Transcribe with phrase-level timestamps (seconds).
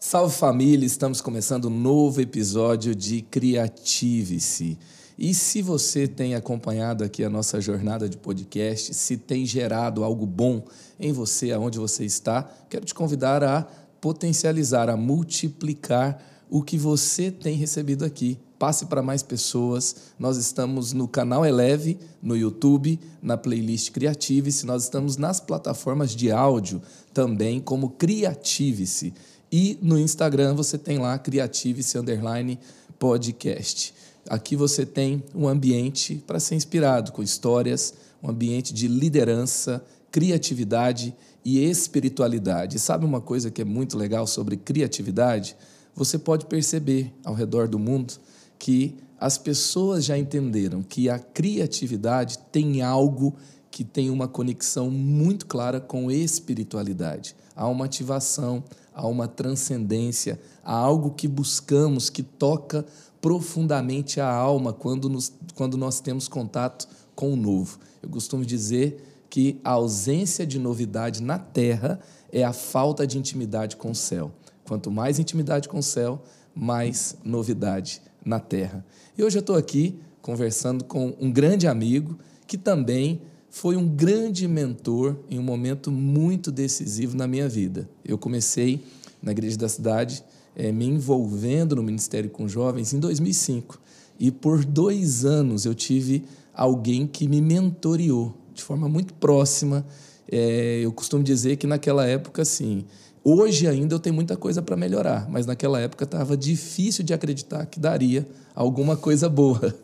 [0.00, 4.76] Salve família, estamos começando um novo episódio de Criative-se.
[5.16, 10.26] E se você tem acompanhado aqui a nossa jornada de podcast, se tem gerado algo
[10.26, 10.64] bom
[10.98, 13.62] em você, aonde você está, quero te convidar a
[14.00, 16.20] potencializar, a multiplicar
[16.50, 19.96] o que você tem recebido aqui passe para mais pessoas.
[20.18, 24.66] Nós estamos no canal Eleve, no YouTube, na playlist Criative-se.
[24.66, 26.82] Nós estamos nas plataformas de áudio
[27.14, 29.14] também, como Criative-se.
[29.50, 32.58] E no Instagram você tem lá Criative-se Underline
[32.98, 33.94] Podcast.
[34.28, 41.16] Aqui você tem um ambiente para ser inspirado com histórias, um ambiente de liderança, criatividade
[41.42, 42.78] e espiritualidade.
[42.78, 45.56] sabe uma coisa que é muito legal sobre criatividade?
[45.94, 48.20] Você pode perceber ao redor do mundo
[48.60, 53.34] que as pessoas já entenderam que a criatividade tem algo
[53.70, 57.34] que tem uma conexão muito clara com espiritualidade.
[57.56, 58.62] Há uma ativação,
[58.94, 62.84] há uma transcendência, há algo que buscamos que toca
[63.20, 67.78] profundamente a alma quando, nos, quando nós temos contato com o novo.
[68.02, 71.98] Eu costumo dizer que a ausência de novidade na terra
[72.30, 74.30] é a falta de intimidade com o céu.
[74.64, 76.22] Quanto mais intimidade com o céu,
[76.54, 78.84] mais novidade na terra.
[79.16, 84.46] E hoje eu estou aqui conversando com um grande amigo que também foi um grande
[84.46, 87.88] mentor em um momento muito decisivo na minha vida.
[88.04, 88.84] Eu comecei
[89.22, 90.22] na igreja da cidade
[90.54, 93.80] é, me envolvendo no ministério com jovens em 2005
[94.18, 99.86] e por dois anos eu tive alguém que me mentoreou de forma muito próxima.
[100.30, 102.84] É, eu costumo dizer que naquela época, assim,
[103.22, 107.66] Hoje ainda eu tenho muita coisa para melhorar, mas naquela época estava difícil de acreditar
[107.66, 109.74] que daria alguma coisa boa.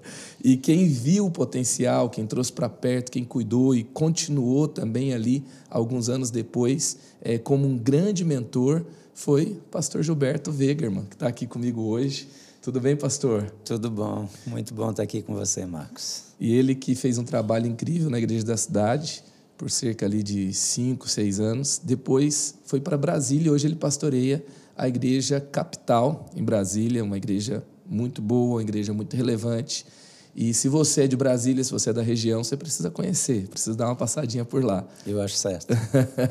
[0.43, 5.43] E quem viu o potencial, quem trouxe para perto, quem cuidou e continuou também ali
[5.69, 11.27] alguns anos depois, é, como um grande mentor, foi o pastor Gilberto Wegerman, que está
[11.27, 12.29] aqui comigo hoje.
[12.63, 13.51] Tudo bem, pastor?
[13.65, 14.29] Tudo bom.
[14.47, 16.25] Muito bom estar aqui com você, Marcos.
[16.39, 19.23] E ele que fez um trabalho incrível na igreja da cidade
[19.57, 21.81] por cerca ali de cinco, seis anos.
[21.83, 23.51] Depois foi para Brasília.
[23.51, 24.45] Hoje ele pastoreia
[24.77, 29.87] a igreja capital em Brasília, uma igreja muito boa, uma igreja muito relevante.
[30.35, 33.75] E se você é de Brasília, se você é da região, você precisa conhecer, precisa
[33.75, 34.87] dar uma passadinha por lá.
[35.07, 35.75] Eu acho certo.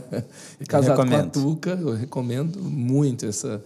[0.67, 3.63] casado com a Tuca, eu recomendo muito essa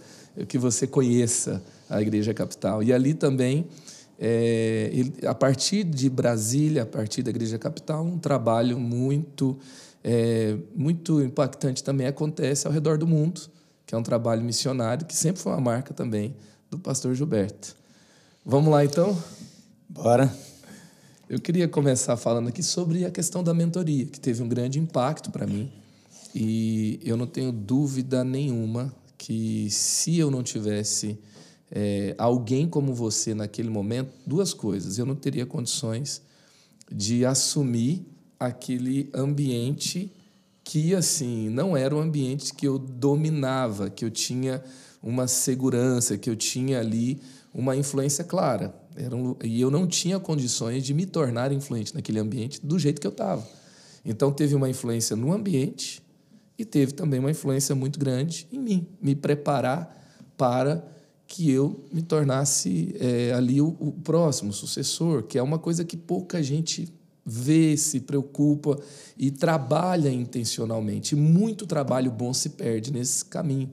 [0.48, 2.82] que você conheça a igreja capital.
[2.82, 3.66] E ali também
[4.22, 9.58] é, ele, a partir de Brasília, a partir da Igreja Capital, um trabalho muito,
[10.04, 13.40] é, muito impactante também acontece ao redor do mundo,
[13.86, 16.36] que é um trabalho missionário, que sempre foi uma marca também
[16.70, 17.74] do pastor Gilberto.
[18.44, 19.16] Vamos lá, então?
[19.88, 20.30] Bora.
[21.26, 25.30] Eu queria começar falando aqui sobre a questão da mentoria, que teve um grande impacto
[25.30, 25.72] para mim.
[26.34, 31.18] E eu não tenho dúvida nenhuma que se eu não tivesse
[31.70, 34.98] é, alguém como você naquele momento, duas coisas.
[34.98, 36.22] Eu não teria condições
[36.90, 38.04] de assumir
[38.38, 40.12] aquele ambiente
[40.64, 44.62] que, assim, não era um ambiente que eu dominava, que eu tinha
[45.02, 47.20] uma segurança, que eu tinha ali
[47.54, 48.74] uma influência clara.
[49.12, 53.06] Um, e eu não tinha condições de me tornar influente naquele ambiente do jeito que
[53.06, 53.46] eu estava.
[54.04, 56.02] Então, teve uma influência no ambiente
[56.58, 59.96] e teve também uma influência muito grande em mim, me preparar
[60.36, 60.84] para
[61.30, 65.96] que eu me tornasse é, ali o, o próximo sucessor, que é uma coisa que
[65.96, 66.92] pouca gente
[67.24, 68.76] vê, se preocupa
[69.16, 71.14] e trabalha intencionalmente.
[71.14, 73.70] muito trabalho bom se perde nesse caminho.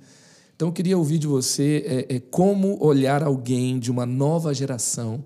[0.55, 5.23] Então, eu queria ouvir de você é, é, como olhar alguém de uma nova geração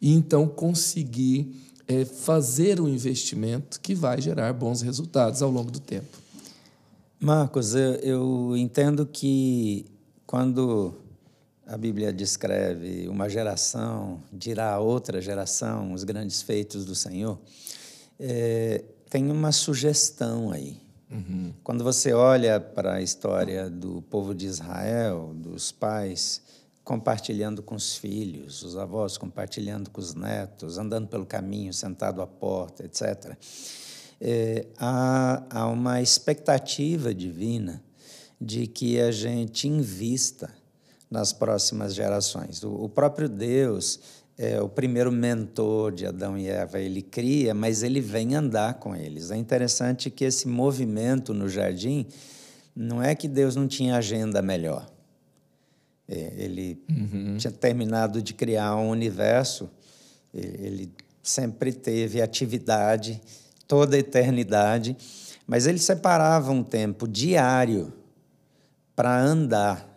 [0.00, 1.54] e então conseguir
[1.86, 6.16] é, fazer um investimento que vai gerar bons resultados ao longo do tempo.
[7.20, 9.84] Marcos, eu, eu entendo que
[10.26, 10.94] quando
[11.70, 17.38] a Bíblia descreve uma geração dirá a outra geração os grandes feitos do Senhor.
[18.18, 20.80] É, tem uma sugestão aí.
[21.08, 21.52] Uhum.
[21.62, 26.42] Quando você olha para a história do povo de Israel, dos pais
[26.82, 32.26] compartilhando com os filhos, os avós compartilhando com os netos, andando pelo caminho, sentado à
[32.26, 33.36] porta, etc.,
[34.20, 37.80] é, há, há uma expectativa divina
[38.40, 40.59] de que a gente invista
[41.10, 42.62] nas próximas gerações.
[42.62, 43.98] O, próprio Deus
[44.38, 48.94] é o primeiro mentor de Adão e Eva, ele cria, mas ele vem andar com
[48.94, 49.30] eles.
[49.30, 52.06] É interessante que esse movimento no jardim
[52.74, 54.86] não é que Deus não tinha agenda melhor.
[56.08, 57.36] É, ele uhum.
[57.36, 59.68] tinha terminado de criar um universo,
[60.32, 60.92] ele
[61.22, 63.20] sempre teve atividade,
[63.66, 64.96] toda a eternidade,
[65.46, 67.92] mas ele separava um tempo diário
[68.94, 69.89] para andar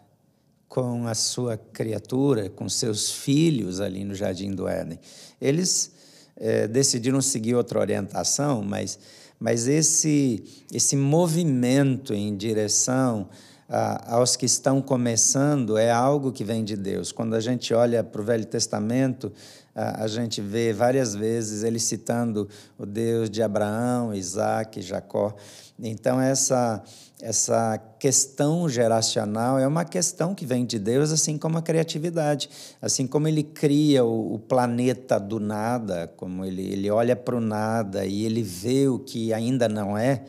[0.74, 5.00] com a sua criatura, com seus filhos ali no Jardim do Éden.
[5.40, 5.92] Eles
[6.36, 8.98] é, decidiram seguir outra orientação, mas,
[9.40, 10.44] mas esse,
[10.74, 13.30] esse movimento em direção
[13.70, 17.12] a, aos que estão começando é algo que vem de Deus.
[17.12, 19.32] Quando a gente olha para o Velho Testamento,
[19.76, 22.50] a, a gente vê várias vezes ele citando
[22.80, 25.36] o Deus de Abraão, Isaac, Jacó.
[25.80, 26.84] Então, essa,
[27.24, 32.50] essa questão geracional é uma questão que vem de Deus, assim como a criatividade.
[32.82, 37.40] Assim como ele cria o, o planeta do nada, como ele, ele olha para o
[37.40, 40.24] nada e ele vê o que ainda não é,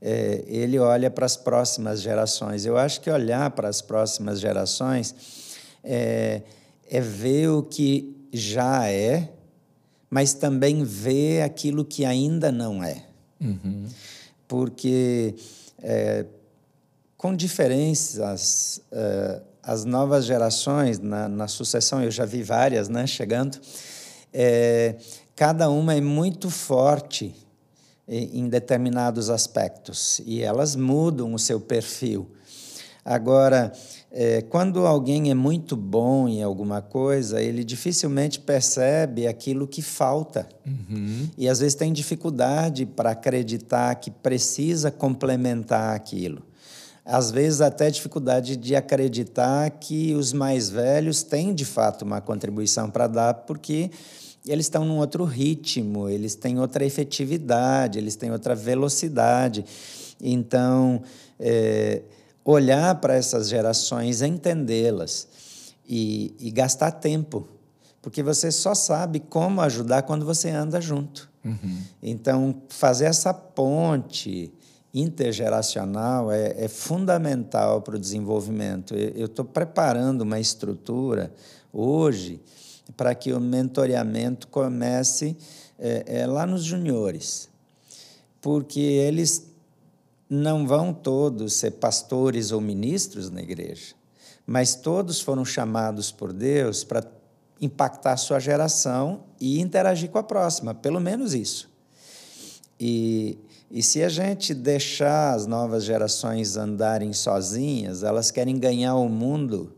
[0.00, 2.66] é ele olha para as próximas gerações.
[2.66, 5.14] Eu acho que olhar para as próximas gerações
[5.84, 6.42] é,
[6.90, 9.30] é ver o que já é,
[10.10, 13.04] mas também ver aquilo que ainda não é.
[13.40, 13.86] Uhum
[14.52, 15.34] porque
[15.82, 16.24] é,
[17.16, 23.60] com diferenças, é, as novas gerações na, na, sucessão, eu já vi várias né, chegando,
[24.32, 24.96] é,
[25.34, 27.34] cada uma é muito forte
[28.08, 32.28] em determinados aspectos e elas mudam o seu perfil.
[33.04, 33.72] Agora,
[34.14, 40.46] é, quando alguém é muito bom em alguma coisa, ele dificilmente percebe aquilo que falta.
[40.66, 41.30] Uhum.
[41.38, 46.42] E às vezes tem dificuldade para acreditar que precisa complementar aquilo.
[47.04, 52.90] Às vezes, até dificuldade de acreditar que os mais velhos têm de fato uma contribuição
[52.90, 53.90] para dar, porque
[54.46, 59.64] eles estão num outro ritmo, eles têm outra efetividade, eles têm outra velocidade.
[60.20, 61.02] Então,
[61.40, 62.02] é,
[62.44, 65.28] olhar para essas gerações, entendê-las
[65.86, 67.48] e, e, gastar tempo,
[68.00, 71.30] porque você só sabe como ajudar quando você anda junto.
[71.44, 71.78] Uhum.
[72.02, 74.52] Então, fazer essa ponte
[74.94, 78.94] intergeracional é, é fundamental para o desenvolvimento.
[78.94, 81.32] Eu estou preparando uma estrutura
[81.72, 82.40] hoje
[82.96, 85.36] para que o mentoreamento comece
[85.78, 87.48] é, é, lá nos juniores,
[88.40, 89.51] porque eles
[90.32, 93.94] não vão todos ser pastores ou ministros na igreja,
[94.46, 97.06] mas todos foram chamados por Deus para
[97.60, 101.70] impactar sua geração e interagir com a próxima, pelo menos isso.
[102.80, 103.38] E,
[103.70, 109.74] e se a gente deixar as novas gerações andarem sozinhas, elas querem ganhar o mundo,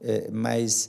[0.00, 0.88] é, mas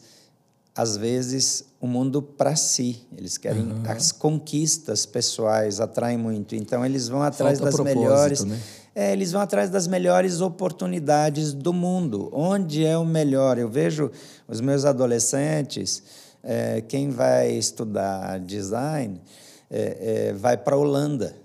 [0.76, 3.02] às vezes o mundo para si.
[3.18, 3.84] Eles querem uhum.
[3.88, 6.56] as conquistas pessoais atraem muito.
[6.56, 8.44] Então eles vão atrás Falta das melhores.
[8.46, 8.60] Né?
[8.94, 12.30] É, eles vão atrás das melhores oportunidades do mundo.
[12.34, 13.58] Onde é o melhor?
[13.58, 14.12] Eu vejo
[14.48, 16.04] os meus adolescentes,
[16.44, 19.22] é, quem vai estudar design,
[19.70, 21.36] é, é vai para a Holanda.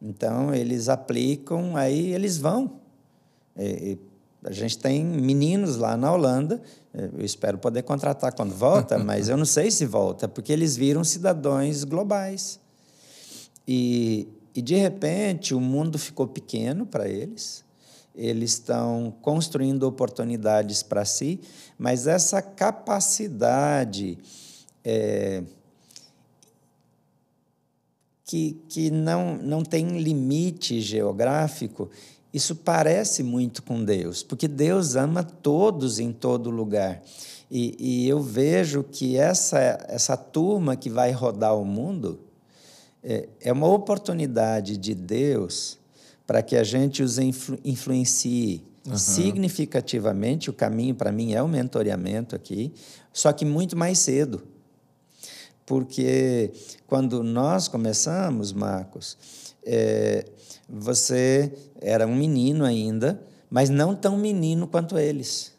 [0.00, 2.80] Então, eles aplicam, aí eles vão.
[3.56, 3.96] É,
[4.44, 6.60] a gente tem meninos lá na Holanda,
[6.92, 10.76] é, eu espero poder contratar quando volta, mas eu não sei se volta, porque eles
[10.76, 12.58] viram cidadãos globais.
[13.68, 17.64] E, e de repente o mundo ficou pequeno para eles,
[18.14, 21.40] eles estão construindo oportunidades para si,
[21.78, 24.18] mas essa capacidade
[24.84, 25.42] é,
[28.24, 31.90] que, que não, não tem limite geográfico,
[32.32, 37.02] isso parece muito com Deus, porque Deus ama todos em todo lugar.
[37.50, 42.18] E, e eu vejo que essa, essa turma que vai rodar o mundo,
[43.02, 45.78] é, é uma oportunidade de Deus
[46.26, 48.96] para que a gente os influ, influencie uhum.
[48.96, 50.50] significativamente.
[50.50, 52.72] O caminho, para mim, é o mentoreamento aqui,
[53.12, 54.42] só que muito mais cedo.
[55.66, 56.52] Porque
[56.86, 59.16] quando nós começamos, Marcos,
[59.64, 60.24] é,
[60.68, 65.52] você era um menino ainda, mas não tão menino quanto eles.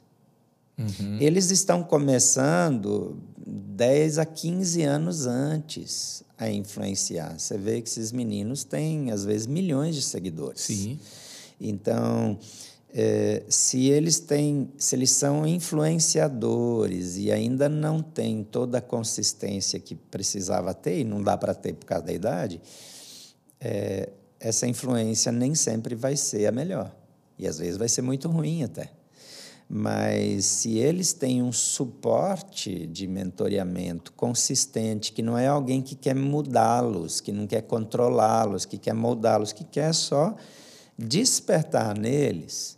[0.77, 1.17] Uhum.
[1.19, 7.37] Eles estão começando 10 a 15 anos antes a influenciar.
[7.37, 10.61] Você vê que esses meninos têm, às vezes, milhões de seguidores.
[10.61, 10.99] Sim.
[11.59, 12.37] Então,
[12.93, 19.79] é, se eles têm, se eles são influenciadores e ainda não têm toda a consistência
[19.79, 22.61] que precisava ter, e não dá para ter por causa da idade,
[23.59, 24.09] é,
[24.39, 26.95] essa influência nem sempre vai ser a melhor.
[27.37, 28.91] E às vezes vai ser muito ruim até.
[29.75, 36.13] Mas se eles têm um suporte de mentoreamento consistente, que não é alguém que quer
[36.13, 40.35] mudá-los, que não quer controlá-los, que quer moldá-los, que quer só
[40.95, 42.77] despertar neles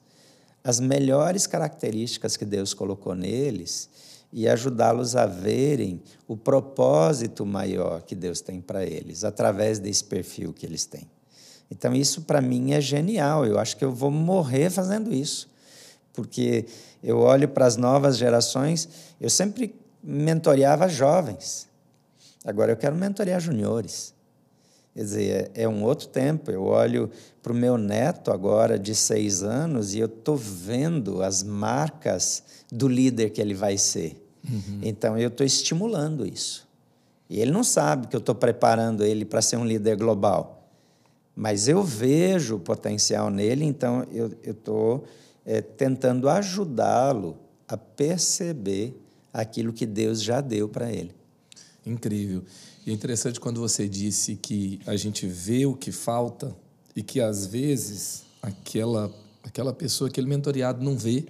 [0.64, 3.90] as melhores características que Deus colocou neles
[4.32, 10.54] e ajudá-los a verem o propósito maior que Deus tem para eles, através desse perfil
[10.54, 11.12] que eles têm.
[11.70, 13.46] Então, isso para mim é genial.
[13.46, 15.54] Eu acho que eu vou morrer fazendo isso,
[16.16, 16.66] porque
[17.04, 18.88] eu olho para as novas gerações,
[19.20, 21.68] eu sempre mentoreava jovens,
[22.44, 24.16] agora eu quero mentorear juniores.
[24.96, 26.50] Quer dizer, é, é um outro tempo.
[26.50, 27.12] Eu olho
[27.44, 32.42] para o meu neto agora de seis anos e eu estou vendo as marcas
[32.72, 34.26] do líder que ele vai ser.
[34.50, 34.80] Uhum.
[34.82, 36.66] Então, eu estou estimulando isso.
[37.30, 40.70] E ele não sabe que eu estou preparando ele para ser um líder global.
[41.36, 45.04] Mas eu vejo o potencial nele, então eu estou
[45.46, 47.38] é, tentando ajudá-lo
[47.68, 49.00] a perceber
[49.32, 51.14] aquilo que Deus já deu para ele.
[51.86, 52.44] Incrível.
[52.86, 56.56] E é interessante quando você disse que a gente vê o que falta
[56.96, 59.14] e que às vezes aquela
[59.46, 61.26] aquela pessoa, aquele mentoriado não vê.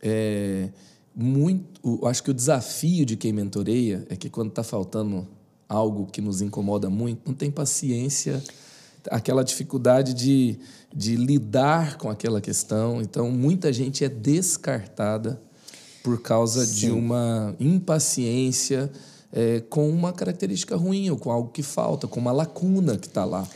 [0.00, 0.68] É,
[1.14, 5.26] muito, acho que o desafio de quem mentoreia é que quando está faltando
[5.68, 8.42] algo que nos incomoda muito, não tem paciência,
[9.10, 10.58] aquela dificuldade de,
[10.94, 13.00] de lidar com aquela questão.
[13.00, 15.40] Então, muita gente é descartada
[16.02, 16.74] por causa Sim.
[16.74, 18.90] de uma impaciência
[19.32, 23.24] é, com uma característica ruim ou com algo que falta, com uma lacuna que está
[23.24, 23.46] lá.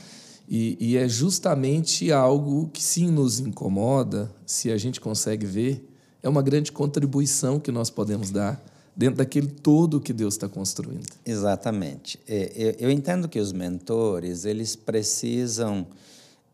[0.48, 5.88] E, e é justamente algo que, sim, nos incomoda, se a gente consegue ver,
[6.22, 8.60] é uma grande contribuição que nós podemos dar
[8.96, 11.06] dentro daquele todo que Deus está construindo.
[11.24, 12.18] Exatamente.
[12.28, 15.86] É, eu entendo que os mentores eles precisam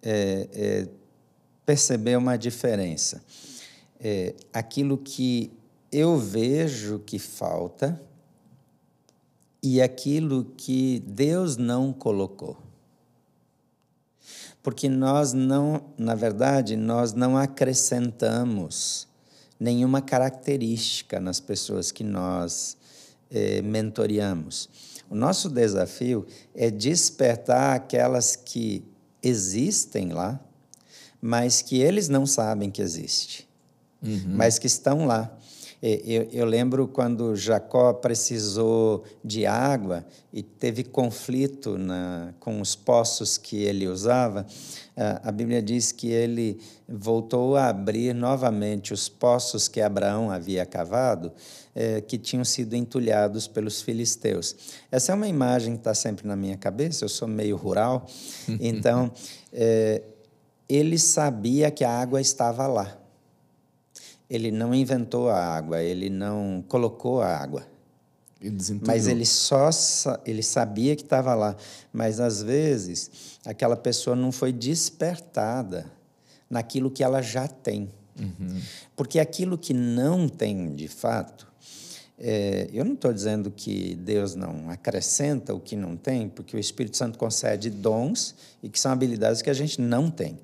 [0.02, 0.88] é, é,
[1.64, 3.22] perceber uma diferença.
[3.98, 5.50] É, aquilo que
[5.90, 8.00] eu vejo que falta
[9.62, 12.56] e aquilo que Deus não colocou.
[14.62, 19.08] Porque nós não, na verdade, nós não acrescentamos
[19.58, 22.76] nenhuma característica nas pessoas que nós
[23.30, 24.68] eh, mentoreamos.
[25.08, 28.84] O nosso desafio é despertar aquelas que
[29.22, 30.40] existem lá,
[31.20, 33.48] mas que eles não sabem que existe,
[34.02, 34.22] uhum.
[34.28, 35.35] mas que estão lá.
[35.82, 43.36] Eu, eu, lembro quando Jacó precisou de água e teve conflito na, com os poços
[43.36, 44.46] que ele usava.
[45.22, 51.30] A Bíblia diz que ele voltou a abrir novamente os poços que Abraão havia cavado,
[51.74, 54.56] é, que tinham sido entulhados pelos filisteus.
[54.90, 58.06] Essa é uma imagem que está sempre na minha cabeça, eu sou meio rural,
[58.58, 59.12] então
[59.52, 60.02] é,
[60.66, 62.96] ele sabia que a água estava lá.
[64.28, 67.66] Ele não inventou a água, ele não colocou a água.
[68.40, 69.70] Ele mas ele só
[70.24, 71.56] ele sabia que estava lá,
[71.92, 75.90] mas às vezes aquela pessoa não foi despertada
[76.48, 77.88] naquilo que ela já tem.
[78.18, 78.60] Uhum.
[78.94, 81.46] Porque aquilo que não tem de fato,
[82.18, 86.60] é, eu não estou dizendo que Deus não acrescenta o que não tem, porque o
[86.60, 90.38] Espírito Santo concede dons e que são habilidades que a gente não tem.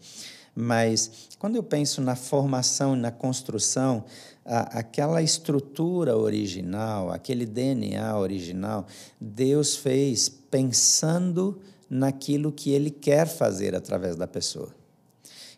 [0.55, 4.05] Mas quando eu penso na formação e na construção,
[4.45, 8.87] a, aquela estrutura original, aquele DNA original,
[9.21, 14.75] Deus fez pensando naquilo que Ele quer fazer através da pessoa.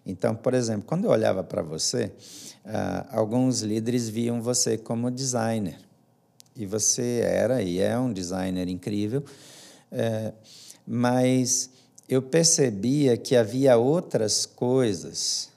[0.06, 2.12] Então, por exemplo, quando eu olhava para você,
[2.64, 5.78] uh, alguns líderes viam você como designer.
[6.54, 9.24] E você era e é um designer incrível,
[9.90, 10.34] uh,
[10.86, 11.70] mas
[12.08, 15.48] eu percebia que havia outras coisas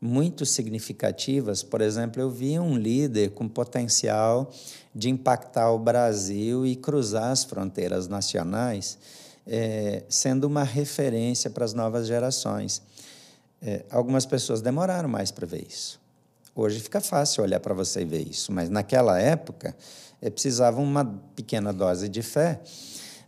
[0.00, 1.62] muito significativas.
[1.62, 4.50] Por exemplo, eu via um líder com potencial
[4.94, 8.98] de impactar o Brasil e cruzar as fronteiras nacionais,
[9.46, 12.82] é, sendo uma referência para as novas gerações.
[13.60, 16.00] É, algumas pessoas demoraram mais para ver isso.
[16.54, 19.74] Hoje fica fácil olhar para você e ver isso, mas naquela época
[20.20, 22.60] é, precisava uma pequena dose de fé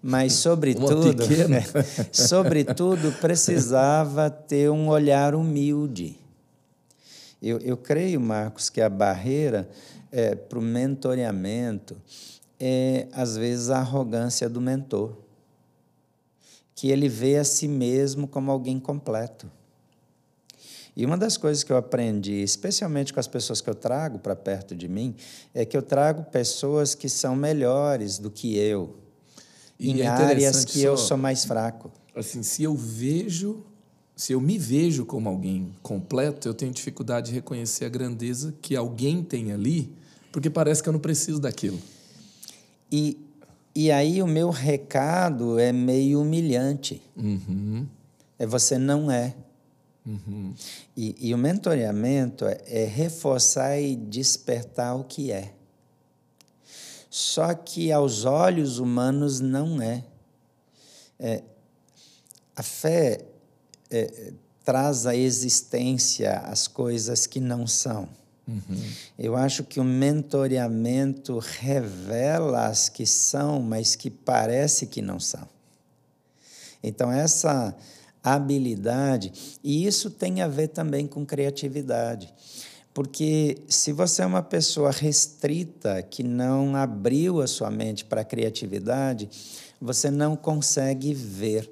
[0.06, 1.24] mas sobretudo,
[2.12, 6.18] sobretudo precisava ter um olhar humilde.
[7.40, 9.68] Eu, eu creio, Marcos, que a barreira
[10.12, 11.96] é, para o mentoreamento
[12.60, 15.16] é, às vezes, a arrogância do mentor,
[16.74, 19.50] que ele vê a si mesmo como alguém completo.
[20.96, 24.36] E uma das coisas que eu aprendi, especialmente com as pessoas que eu trago para
[24.36, 25.14] perto de mim,
[25.52, 29.03] é que eu trago pessoas que são melhores do que eu
[29.78, 31.90] e em é áreas que só, eu sou mais fraco.
[32.14, 33.64] Assim, se eu vejo,
[34.16, 38.76] se eu me vejo como alguém completo, eu tenho dificuldade de reconhecer a grandeza que
[38.76, 39.92] alguém tem ali,
[40.32, 41.78] porque parece que eu não preciso daquilo.
[42.90, 43.18] E,
[43.74, 47.02] e aí o meu recado é meio humilhante.
[47.16, 47.86] Uhum.
[48.38, 49.34] É você não é.
[50.06, 50.52] Uhum.
[50.96, 55.54] E, e, o mentoreamento é, é reforçar e despertar o que é.
[57.16, 60.02] Só que aos olhos humanos não é.
[61.16, 61.44] é
[62.56, 63.24] a fé
[63.88, 64.32] é,
[64.64, 68.08] traz à existência as coisas que não são.
[68.48, 68.92] Uhum.
[69.16, 75.48] Eu acho que o mentoreamento revela as que são, mas que parece que não são.
[76.82, 77.76] Então, essa
[78.24, 82.34] habilidade, e isso tem a ver também com criatividade.
[82.94, 88.24] Porque se você é uma pessoa restrita, que não abriu a sua mente para a
[88.24, 89.28] criatividade,
[89.80, 91.68] você não consegue ver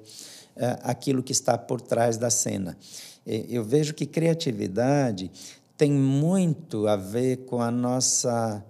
[0.57, 2.77] uh, aquilo que está por trás da cena.
[3.25, 5.31] Eu vejo que criatividade
[5.77, 8.61] tem muito a ver com a nossa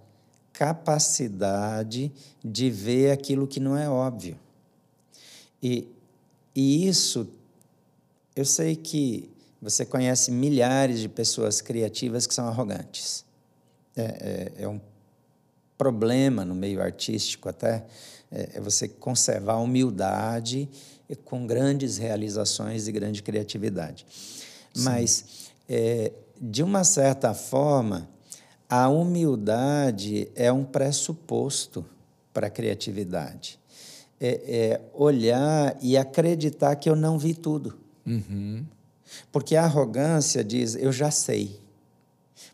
[0.53, 2.11] capacidade
[2.45, 4.37] de ver aquilo que não é óbvio.
[5.61, 5.87] E,
[6.55, 7.27] e isso,
[8.35, 9.32] eu sei que
[9.63, 13.23] você conhece milhares de pessoas criativas que são arrogantes.
[13.95, 14.79] É, é, é um
[15.77, 17.85] problema no meio artístico até,
[18.29, 20.69] é, é você conservar a humildade
[21.23, 24.05] com grandes realizações e grande criatividade.
[24.73, 24.83] Sim.
[24.83, 25.25] Mas,
[25.69, 28.09] é, de uma certa forma,
[28.67, 31.85] a humildade é um pressuposto
[32.33, 33.59] para a criatividade.
[34.19, 37.77] É, é, olhar e acreditar que eu não vi tudo.
[38.05, 38.65] Uhum.
[39.31, 41.59] Porque a arrogância diz, eu já sei.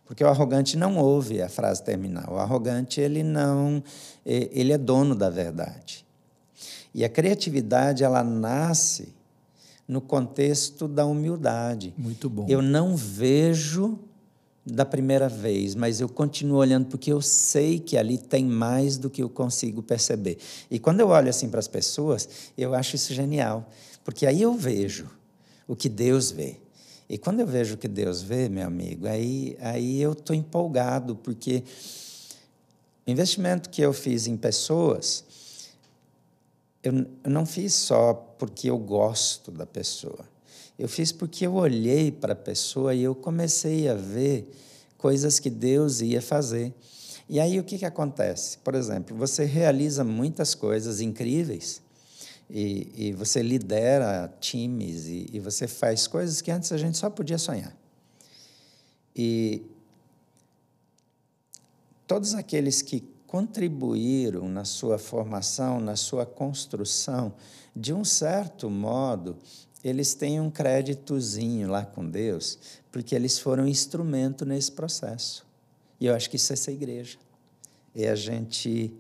[0.06, 2.34] Porque o arrogante não ouve a frase terminal.
[2.34, 3.84] O arrogante, ele não,
[4.26, 6.06] ele é dono da verdade.
[6.94, 9.10] E a criatividade, ela nasce
[9.88, 11.94] no contexto da humildade.
[11.98, 12.46] Muito bom.
[12.50, 14.00] Eu não vejo
[14.66, 19.10] da primeira vez, mas eu continuo olhando porque eu sei que ali tem mais do
[19.10, 20.38] que eu consigo perceber.
[20.70, 23.68] E quando eu olho assim para as pessoas, eu acho isso genial,
[24.04, 25.10] porque aí eu vejo
[25.70, 26.56] o que Deus vê.
[27.08, 31.16] E quando eu vejo o que Deus vê, meu amigo, aí, aí eu estou empolgado,
[31.16, 31.64] porque
[33.06, 35.24] o investimento que eu fiz em pessoas,
[36.82, 40.26] eu, eu não fiz só porque eu gosto da pessoa.
[40.78, 44.52] Eu fiz porque eu olhei para a pessoa e eu comecei a ver
[44.98, 46.74] coisas que Deus ia fazer.
[47.30, 48.58] E aí o que, que acontece?
[48.58, 51.80] Por exemplo, você realiza muitas coisas incríveis,
[52.50, 57.10] e, e você lidera times e, e você faz coisas que antes a gente só
[57.10, 57.76] podia sonhar.
[59.16, 59.62] E
[62.08, 67.34] todos aqueles que contribuíram na sua formação, na sua construção,
[67.76, 69.38] de um certo modo,
[69.84, 72.58] eles têm um créditozinho lá com Deus,
[72.92, 75.46] porque eles foram instrumento nesse processo.
[76.00, 77.20] E eu acho que isso é essa igreja.
[77.94, 78.92] É a gente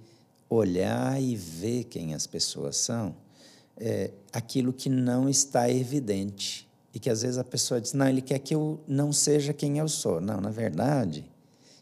[0.47, 3.15] olhar e ver quem as pessoas são
[3.79, 6.67] é, aquilo que não está evidente.
[6.93, 9.77] E que às vezes a pessoa diz: não, ele quer que eu não seja quem
[9.77, 10.19] eu sou.
[10.19, 11.25] Não, na verdade,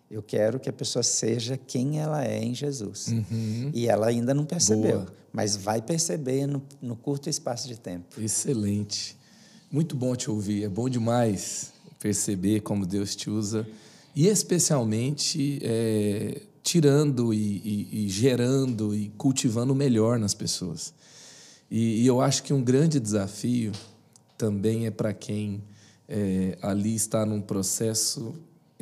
[0.10, 3.07] eu quero que a pessoa seja quem ela é em Jesus.
[3.07, 3.71] Uhum.
[3.73, 5.13] E ela ainda não percebeu, Boa.
[5.31, 8.19] mas vai perceber no, no curto espaço de tempo.
[8.19, 9.17] Excelente.
[9.71, 10.63] Muito bom te ouvir.
[10.63, 13.67] É bom demais perceber como Deus te usa.
[14.15, 20.93] E especialmente é, tirando e, e, e gerando e cultivando o melhor nas pessoas.
[21.69, 23.71] E, e eu acho que um grande desafio
[24.38, 25.63] também é para quem
[26.08, 28.36] é, ali está num processo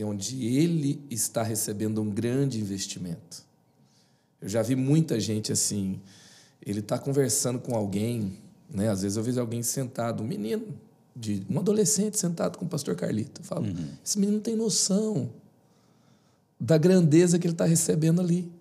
[0.03, 3.43] onde ele está recebendo um grande investimento.
[4.41, 5.99] Eu já vi muita gente assim,
[6.65, 8.37] ele está conversando com alguém,
[8.69, 8.89] né?
[8.89, 10.67] às vezes eu vejo alguém sentado, um menino,
[11.15, 13.41] de, um adolescente sentado com o pastor Carlito.
[13.41, 13.87] Eu falo, uhum.
[14.03, 15.29] esse menino não tem noção
[16.59, 18.51] da grandeza que ele está recebendo ali.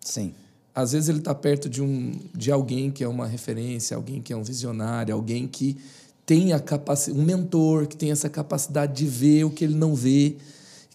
[0.00, 0.32] Sim.
[0.76, 4.30] Às vezes ele está perto de, um, de alguém que é uma referência, alguém que
[4.30, 5.78] é um visionário, alguém que
[6.26, 9.94] tem a capacidade, um mentor que tem essa capacidade de ver o que ele não
[9.94, 10.36] vê,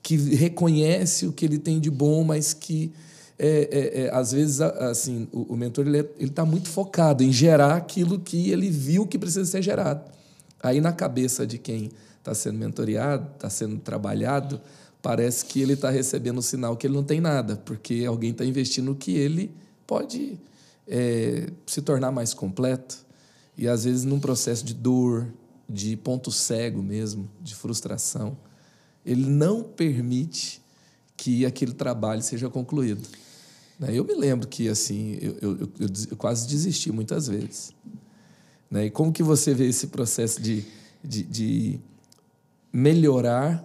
[0.03, 2.93] que reconhece o que ele tem de bom, mas que
[3.39, 7.31] é, é, é, às vezes assim o, o mentor ele é, está muito focado em
[7.31, 10.11] gerar aquilo que ele viu que precisa ser gerado.
[10.61, 11.89] Aí na cabeça de quem
[12.19, 14.61] está sendo mentoreado, está sendo trabalhado,
[15.01, 18.45] parece que ele está recebendo o sinal que ele não tem nada, porque alguém está
[18.45, 19.59] investindo no que ele
[19.91, 20.39] pode
[20.87, 23.05] é, se tornar mais completo
[23.57, 25.27] e às vezes num processo de dor,
[25.67, 28.37] de ponto cego mesmo, de frustração,
[29.05, 30.61] ele não permite
[31.17, 33.05] que aquele trabalho seja concluído.
[33.77, 33.89] Né?
[33.93, 37.73] Eu me lembro que assim eu, eu, eu, eu quase desisti muitas vezes.
[38.69, 38.85] Né?
[38.85, 40.63] E como que você vê esse processo de,
[41.03, 41.79] de, de
[42.71, 43.61] melhorar,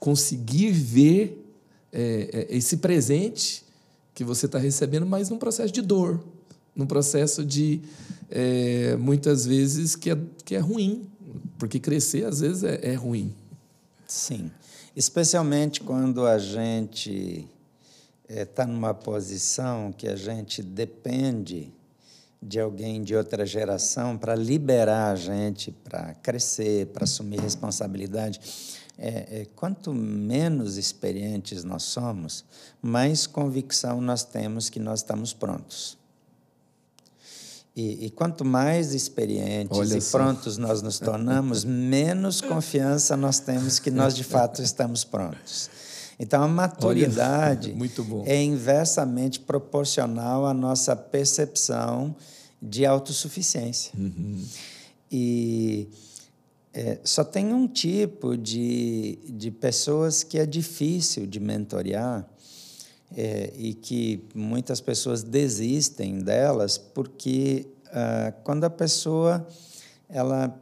[0.00, 1.46] conseguir ver
[1.92, 3.70] é, é esse presente
[4.14, 6.22] que você está recebendo, mas num processo de dor,
[6.74, 7.80] num processo de,
[8.30, 11.06] é, muitas vezes, que é, que é ruim,
[11.58, 13.34] porque crescer, às vezes, é, é ruim.
[14.06, 14.50] Sim.
[14.94, 17.48] Especialmente quando a gente
[18.28, 21.72] está numa posição que a gente depende
[22.42, 28.40] de alguém de outra geração para liberar a gente, para crescer, para assumir responsabilidade.
[28.98, 32.44] É, é, quanto menos experientes nós somos,
[32.80, 35.98] mais convicção nós temos que nós estamos prontos.
[37.74, 40.18] E, e quanto mais experientes Olha e só.
[40.18, 45.70] prontos nós nos tornamos, menos confiança nós temos que nós de fato estamos prontos.
[46.18, 47.74] Então, a maturidade
[48.10, 52.14] Olha, é inversamente proporcional à nossa percepção
[52.60, 53.92] de autossuficiência.
[53.98, 54.44] Uhum.
[55.10, 55.88] E
[56.74, 62.26] é, só tem um tipo de, de pessoas que é difícil de mentorear
[63.16, 69.46] é, e que muitas pessoas desistem delas porque ah, quando a pessoa
[70.08, 70.58] ela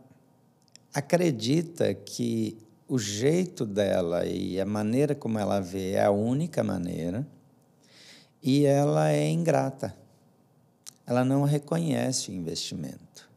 [0.92, 7.24] acredita que o jeito dela e a maneira como ela vê é a única maneira
[8.42, 9.96] e ela é ingrata.
[11.06, 13.28] Ela não reconhece o investimento.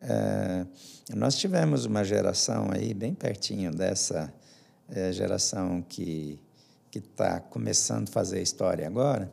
[0.00, 0.66] É,
[1.14, 4.32] nós tivemos uma geração aí bem pertinho dessa
[4.88, 6.38] é, geração que
[6.92, 9.32] que está começando a fazer história agora,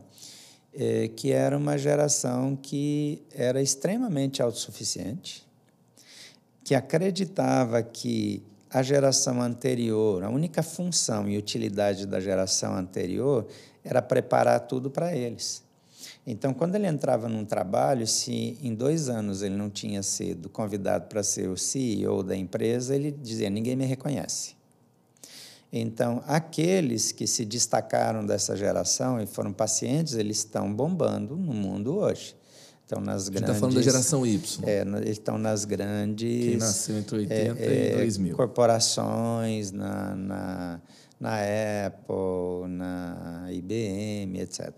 [0.74, 5.46] é, que era uma geração que era extremamente autossuficiente,
[6.64, 13.46] que acreditava que a geração anterior, a única função e utilidade da geração anterior
[13.84, 15.62] era preparar tudo para eles.
[16.32, 21.08] Então, quando ele entrava num trabalho, se em dois anos ele não tinha sido convidado
[21.08, 24.54] para ser o CEO da empresa, ele dizia: ninguém me reconhece.
[25.74, 31.98] Então, aqueles que se destacaram dessa geração e foram pacientes, eles estão bombando no mundo
[31.98, 32.36] hoje.
[32.84, 33.50] Estão nas grandes.
[33.50, 34.70] está falando da geração Y.
[34.70, 36.46] É, eles estão nas grandes.
[36.46, 38.34] Quem nasceu entre 80 é, e 2000.
[38.34, 40.82] É, corporações, na, na,
[41.20, 41.38] na
[41.88, 44.76] Apple, na IBM, etc.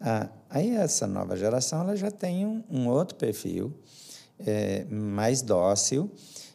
[0.00, 3.72] Ah, aí, essa nova geração ela já tem um, um outro perfil,
[4.38, 6.10] é, mais dócil,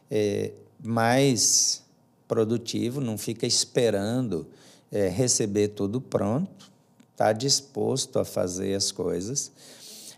[0.10, 0.52] é,
[0.84, 1.84] mais
[2.28, 4.48] produtivo, não fica esperando
[4.92, 6.72] é, receber tudo pronto,
[7.12, 9.52] está disposto a fazer as coisas,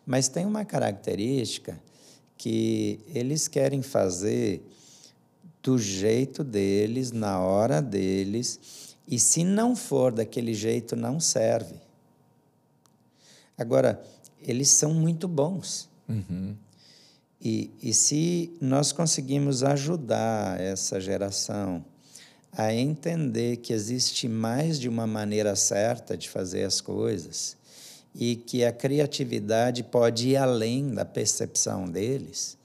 [0.05, 1.81] mas tem uma característica
[2.37, 4.63] que eles querem fazer
[5.63, 8.59] do jeito deles, na hora deles,
[9.07, 11.75] e se não for daquele jeito, não serve.
[13.57, 14.01] Agora,
[14.41, 15.89] eles são muito bons.
[16.07, 16.55] Uhum.
[17.39, 21.83] E, e se nós conseguimos ajudar essa geração
[22.51, 27.55] a entender que existe mais de uma maneira certa de fazer as coisas
[28.13, 32.57] e que a criatividade pode ir além da percepção deles.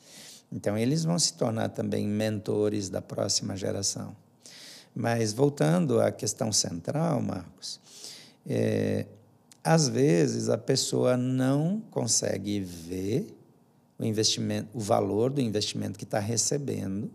[0.51, 4.17] Então, eles vão se tornar também mentores da próxima geração.
[4.95, 7.81] Mas, voltando à questão central, Marcos,
[8.47, 9.07] é,
[9.67, 13.27] às vezes a pessoa não consegue ver
[13.99, 17.11] o investimento, o valor do investimento que está recebendo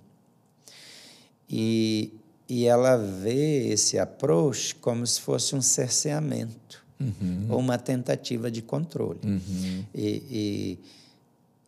[1.50, 2.14] e
[2.54, 7.46] e ela vê esse approach como se fosse um cerceamento uhum.
[7.48, 9.22] ou uma tentativa de controle.
[9.24, 9.86] Uhum.
[9.96, 10.80] E, e,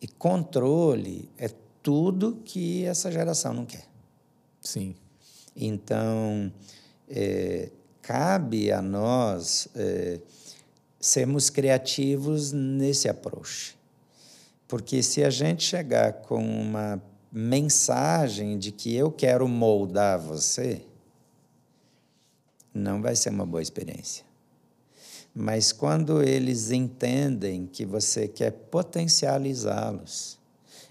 [0.02, 1.48] e, controle é
[1.82, 3.86] tudo que essa geração não quer.
[4.60, 4.94] Sim.
[5.56, 6.52] Então,
[7.08, 7.70] é,
[8.02, 10.20] cabe a nós é,
[11.04, 13.76] sermos criativos nesse approach.
[14.66, 20.80] Porque se a gente chegar com uma mensagem de que eu quero moldar você,
[22.72, 24.24] não vai ser uma boa experiência.
[25.34, 30.38] Mas quando eles entendem que você quer potencializá-los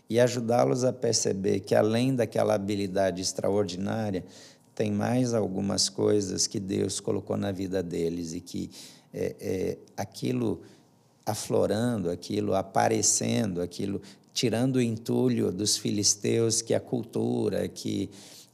[0.08, 4.24] e ajudá-los a perceber que além daquela habilidade extraordinária,
[4.76, 8.70] tem mais algumas coisas que Deus colocou na vida deles e que
[9.14, 10.62] é, é, aquilo
[11.26, 14.02] aflorando, aquilo aparecendo, aquilo
[14.34, 18.10] tirando o entulho dos filisteus que a cultura, que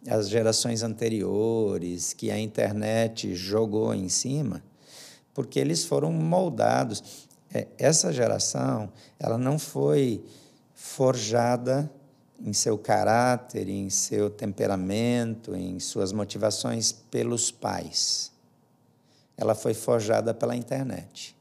[0.08, 4.64] as gerações anteriores, que a internet jogou em cima,
[5.34, 7.28] porque eles foram moldados.
[7.52, 10.24] É, essa geração, ela não foi
[10.76, 11.90] forjada
[12.42, 18.32] em seu caráter, em seu temperamento, em suas motivações pelos pais.
[19.40, 21.34] Ela foi forjada pela internet.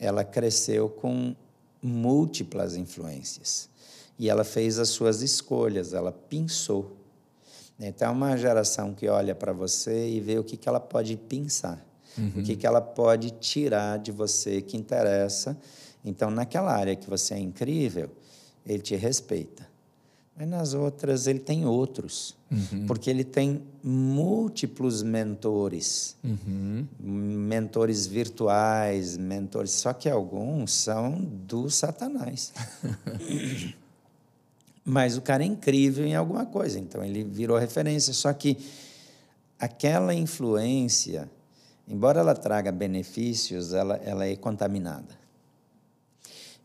[0.00, 1.32] Ela cresceu com
[1.80, 3.68] múltiplas influências.
[4.18, 6.96] E ela fez as suas escolhas, ela pensou.
[7.78, 11.16] Então, é uma geração que olha para você e vê o que, que ela pode
[11.16, 11.84] pensar,
[12.18, 12.40] uhum.
[12.40, 15.56] o que, que ela pode tirar de você que interessa.
[16.04, 18.10] Então, naquela área que você é incrível,
[18.66, 19.68] ele te respeita.
[20.36, 22.86] Mas nas outras ele tem outros, uhum.
[22.88, 26.86] porque ele tem múltiplos mentores, uhum.
[26.98, 29.70] mentores virtuais, mentores.
[29.70, 32.52] Só que alguns são do Satanás.
[34.84, 38.12] Mas o cara é incrível em alguma coisa, então ele virou referência.
[38.12, 38.58] Só que
[39.58, 41.30] aquela influência,
[41.88, 45.22] embora ela traga benefícios, ela, ela é contaminada.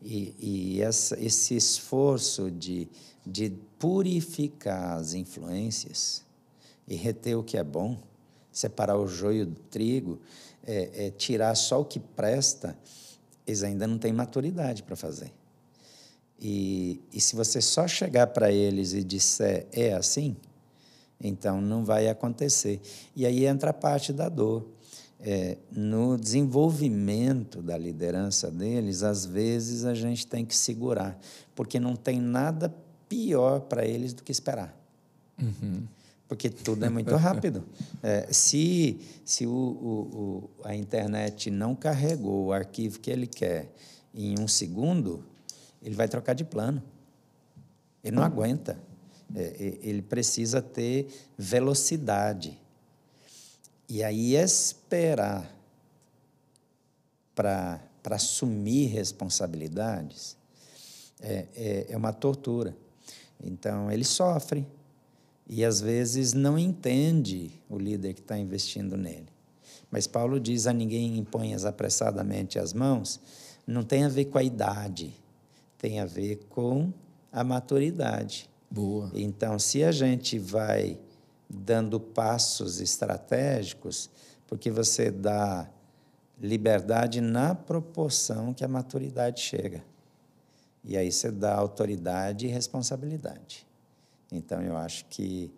[0.02, 2.88] E, e essa, esse esforço de
[3.24, 6.24] de purificar as influências
[6.86, 7.96] e reter o que é bom,
[8.50, 10.18] separar o joio do trigo,
[10.66, 12.76] é, é tirar só o que presta,
[13.46, 15.32] eles ainda não têm maturidade para fazer.
[16.40, 20.36] E, e se você só chegar para eles e disser é assim,
[21.22, 22.80] então não vai acontecer.
[23.14, 24.66] E aí entra a parte da dor.
[25.22, 31.18] É, no desenvolvimento da liderança deles, às vezes a gente tem que segurar,
[31.54, 32.74] porque não tem nada
[33.10, 34.74] pior para eles do que esperar.
[35.36, 35.82] Uhum.
[36.28, 37.64] Porque tudo é muito rápido.
[38.02, 43.70] É, se se o, o, o, a internet não carregou o arquivo que ele quer
[44.14, 45.22] em um segundo,
[45.82, 46.82] ele vai trocar de plano.
[48.02, 48.78] Ele não aguenta.
[49.36, 52.58] É, ele precisa ter velocidade.
[53.86, 55.54] E aí esperar
[57.34, 60.38] para assumir responsabilidades
[61.20, 62.74] é, é, é uma tortura.
[63.42, 64.66] Então, ele sofre
[65.48, 69.28] e às vezes não entende o líder que está investindo nele.
[69.90, 73.20] Mas Paulo diz a ninguém imponhas apressadamente as mãos,
[73.66, 75.12] não tem a ver com a idade,
[75.76, 76.92] tem a ver com
[77.32, 78.48] a maturidade.
[78.70, 79.10] Boa.
[79.14, 80.98] Então, se a gente vai
[81.48, 84.08] dando passos estratégicos,
[84.46, 85.68] porque você dá
[86.40, 89.84] liberdade na proporção que a maturidade chega.
[90.84, 93.66] E aí você dá autoridade e responsabilidade.
[94.32, 95.50] Então, eu acho que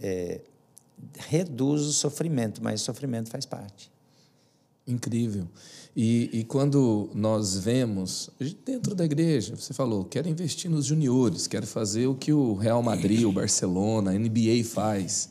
[0.00, 0.40] é,
[1.28, 3.90] reduz o sofrimento, mas o sofrimento faz parte.
[4.86, 5.46] Incrível.
[5.94, 8.30] E, e, quando nós vemos,
[8.64, 12.82] dentro da igreja, você falou, quero investir nos juniores, quero fazer o que o Real
[12.82, 15.28] Madrid, o Barcelona, a NBA faz.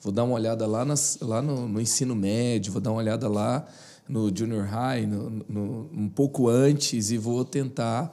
[0.00, 3.28] Vou dar uma olhada lá, nas, lá no, no ensino médio, vou dar uma olhada
[3.28, 3.66] lá
[4.08, 8.12] no junior high, no, no, um pouco antes, e vou tentar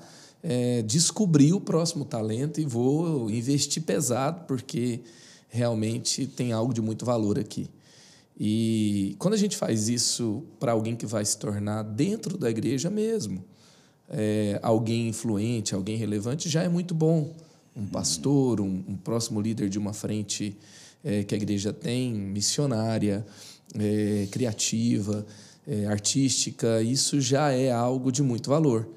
[0.49, 5.01] é, descobrir o próximo talento e vou investir pesado, porque
[5.49, 7.69] realmente tem algo de muito valor aqui.
[8.39, 12.89] E quando a gente faz isso para alguém que vai se tornar dentro da igreja
[12.89, 13.43] mesmo,
[14.09, 17.35] é, alguém influente, alguém relevante, já é muito bom.
[17.75, 20.57] Um pastor, um, um próximo líder de uma frente
[21.03, 23.25] é, que a igreja tem, missionária,
[23.77, 25.25] é, criativa,
[25.67, 28.87] é, artística, isso já é algo de muito valor.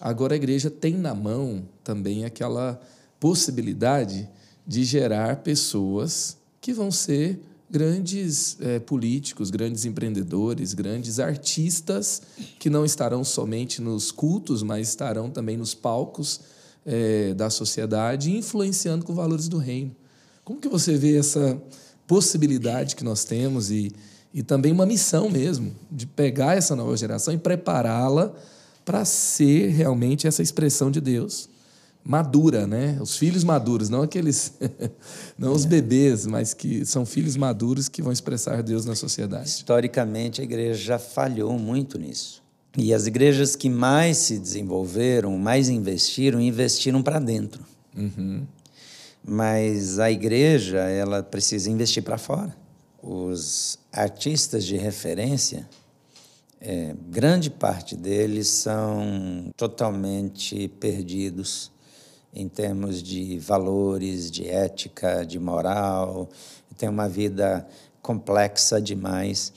[0.00, 2.80] Agora a igreja tem na mão também aquela
[3.18, 4.28] possibilidade
[4.66, 12.22] de gerar pessoas que vão ser grandes é, políticos, grandes empreendedores, grandes artistas
[12.58, 16.40] que não estarão somente nos cultos, mas estarão também nos palcos
[16.84, 19.94] é, da sociedade, influenciando com valores do reino.
[20.44, 21.60] Como que você vê essa
[22.06, 23.92] possibilidade que nós temos e,
[24.32, 28.32] e também uma missão mesmo de pegar essa nova geração e prepará-la
[28.86, 31.50] para ser realmente essa expressão de Deus
[32.06, 32.96] madura, né?
[33.00, 34.54] Os filhos maduros, não aqueles,
[35.36, 39.48] não os bebês, mas que são filhos maduros que vão expressar Deus na sociedade.
[39.48, 42.42] Historicamente, a igreja já falhou muito nisso.
[42.78, 47.64] E as igrejas que mais se desenvolveram, mais investiram, investiram para dentro.
[47.96, 48.46] Uhum.
[49.24, 52.54] Mas a igreja, ela precisa investir para fora.
[53.02, 55.68] Os artistas de referência
[56.60, 61.70] é, grande parte deles são totalmente perdidos
[62.34, 66.28] em termos de valores, de ética, de moral,
[66.76, 67.66] tem uma vida
[68.02, 69.52] complexa demais.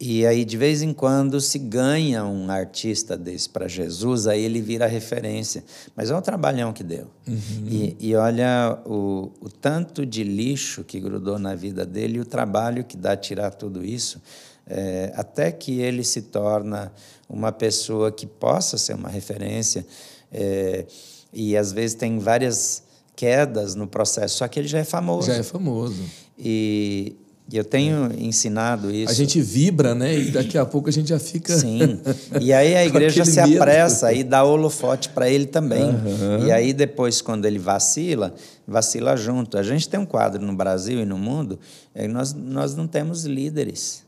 [0.00, 4.60] E aí, de vez em quando, se ganha um artista desse para Jesus, aí ele
[4.60, 5.64] vira referência.
[5.96, 7.06] Mas é um trabalhão que deu.
[7.26, 7.66] Uhum.
[7.66, 12.24] E, e, olha o, o tanto de lixo que grudou na vida dele e o
[12.24, 14.20] trabalho que dá tirar tudo isso
[14.66, 16.92] é, até que ele se torna
[17.28, 19.86] uma pessoa que possa ser uma referência.
[20.32, 20.86] É,
[21.32, 22.82] e às vezes tem várias
[23.16, 25.28] quedas no processo, só que ele já é famoso.
[25.28, 26.02] Já é famoso.
[26.38, 27.16] E,
[27.50, 29.10] e eu tenho ensinado isso.
[29.10, 30.18] A gente vibra, né?
[30.18, 31.56] E daqui a pouco a gente já fica.
[31.56, 32.00] Sim.
[32.40, 35.84] E aí a igreja se apressa e dá holofote para ele também.
[35.84, 36.46] Uhum.
[36.46, 38.34] E aí depois, quando ele vacila,
[38.66, 39.58] vacila junto.
[39.58, 41.58] A gente tem um quadro no Brasil e no mundo,
[41.94, 44.02] é nós, nós não temos líderes.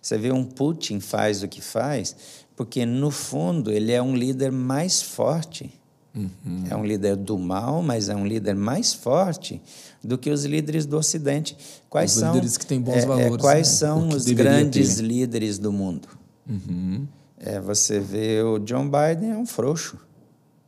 [0.00, 2.16] Você vê um Putin faz o que faz,
[2.56, 5.80] porque no fundo ele é um líder mais forte
[6.14, 6.64] Uhum.
[6.68, 9.62] É um líder do mal, mas é um líder mais forte
[10.02, 11.56] do que os líderes do Ocidente.
[11.88, 13.34] Quais os são líderes que têm bons é, é valores?
[13.34, 13.74] É, quais né?
[13.74, 15.02] são os grandes ter.
[15.02, 16.08] líderes do mundo?
[16.48, 17.06] Uhum.
[17.38, 19.98] É, você vê o John Biden é um frouxo.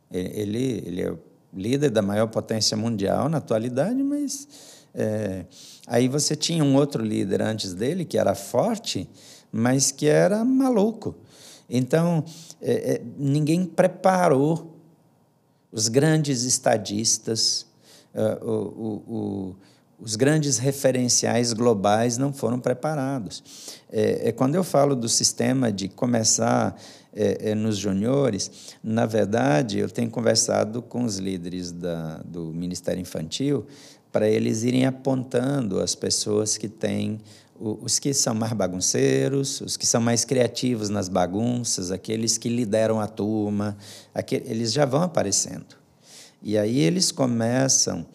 [0.09, 1.13] Ele, ele é
[1.53, 4.47] líder da maior potência mundial na atualidade, mas
[4.93, 5.45] é,
[5.87, 9.09] aí você tinha um outro líder antes dele que era forte,
[9.51, 11.15] mas que era maluco.
[11.69, 12.23] Então
[12.61, 14.77] é, é ninguém preparou
[15.71, 17.65] os grandes estadistas,
[18.13, 19.55] uh, o, o, o,
[19.99, 23.43] os grandes referenciais globais não foram preparados.
[23.91, 26.79] É, é quando eu falo do sistema de começar
[27.15, 33.65] é, nos juniores, na verdade, eu tenho conversado com os líderes da, do Ministério Infantil
[34.13, 37.19] para eles irem apontando as pessoas que têm
[37.59, 42.99] os que são mais bagunceiros, os que são mais criativos nas bagunças, aqueles que lideram
[42.99, 43.77] a turma,
[44.13, 45.75] aqueles, eles já vão aparecendo.
[46.41, 48.05] E aí eles começam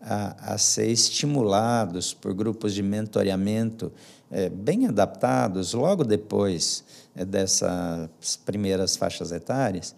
[0.00, 3.92] a, a ser estimulados por grupos de mentoreamento
[4.30, 6.84] é, bem adaptados logo depois
[7.14, 9.94] é, dessas primeiras faixas etárias,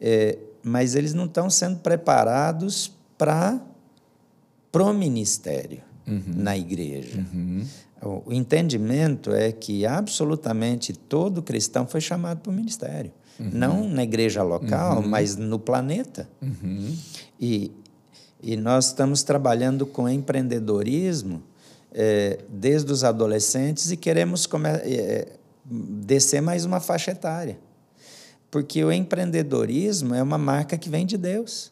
[0.00, 3.60] é, mas eles não estão sendo preparados para
[4.80, 6.22] o ministério uhum.
[6.34, 7.18] na igreja.
[7.18, 7.66] Uhum.
[8.26, 13.12] O entendimento é que absolutamente todo cristão foi chamado para o ministério.
[13.38, 13.50] Uhum.
[13.52, 15.08] Não na igreja local, uhum.
[15.08, 16.28] mas no planeta.
[16.40, 16.96] Uhum.
[17.40, 17.70] E,
[18.42, 21.42] e nós estamos trabalhando com empreendedorismo
[21.92, 24.48] é, desde os adolescentes e queremos
[24.84, 25.28] é,
[25.64, 27.58] descer mais uma faixa etária.
[28.50, 31.71] Porque o empreendedorismo é uma marca que vem de Deus.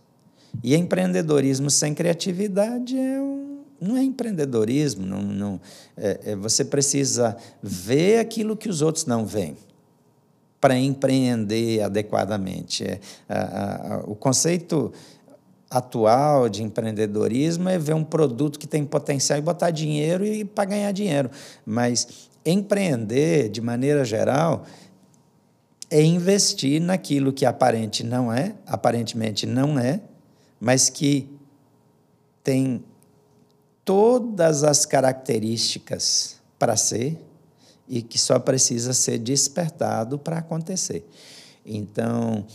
[0.62, 5.60] E empreendedorismo sem criatividade é um não é empreendedorismo, não, não,
[5.96, 9.56] é, é, você precisa ver aquilo que os outros não veem
[10.60, 12.84] para empreender adequadamente.
[12.84, 14.92] É, a, a, o conceito
[15.70, 20.66] atual de empreendedorismo é ver um produto que tem potencial e botar dinheiro e para
[20.66, 21.30] ganhar dinheiro.
[21.64, 24.66] Mas empreender, de maneira geral,
[25.88, 30.00] é investir naquilo que aparente não é, aparentemente não é,
[30.60, 31.28] mas que
[32.44, 32.84] tem
[33.84, 37.18] todas as características para ser
[37.88, 41.04] e que só precisa ser despertado para acontecer.
[41.64, 42.46] Então,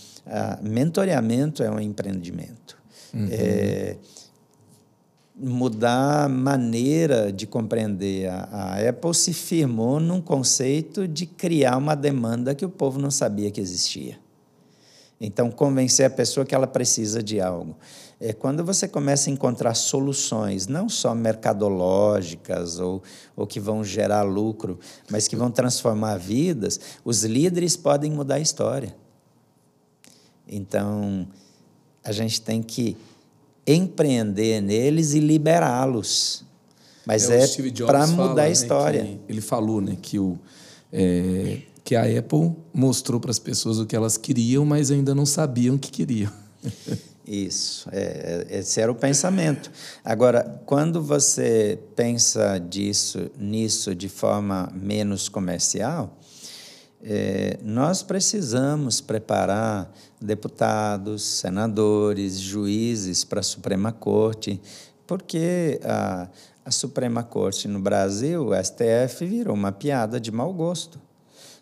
[0.61, 2.77] mentoreamento é um empreendimento.
[3.13, 3.27] Uhum.
[3.31, 3.97] É,
[5.35, 8.29] mudar a maneira de compreender.
[8.29, 13.11] A, a Apple se firmou num conceito de criar uma demanda que o povo não
[13.11, 14.17] sabia que existia.
[15.19, 17.75] Então, convencer a pessoa que ela precisa de algo
[18.19, 23.04] é quando você começa a encontrar soluções, não só mercadológicas ou,
[23.36, 28.39] ou que vão gerar lucro, mas que vão transformar vidas, os líderes podem mudar a
[28.39, 28.95] história.
[30.47, 31.28] Então,
[32.04, 32.95] a gente tem que
[33.67, 36.45] empreender neles e liberá-los.
[37.06, 39.04] Mas é, é para mudar a né, história.
[39.04, 40.39] Né, ele falou né, que, o,
[40.91, 45.26] é, que a Apple mostrou para as pessoas o que elas queriam, mas ainda não
[45.26, 46.32] sabiam que queriam.
[47.28, 49.71] Isso, é, é, esse era o pensamento.
[50.04, 56.17] Agora, quando você pensa disso, nisso de forma menos comercial,
[57.04, 64.60] é, nós precisamos preparar deputados, senadores, juízes para a Suprema Corte,
[65.06, 66.28] porque a,
[66.63, 71.04] a Suprema Corte no Brasil, o STF, virou uma piada de mau gosto.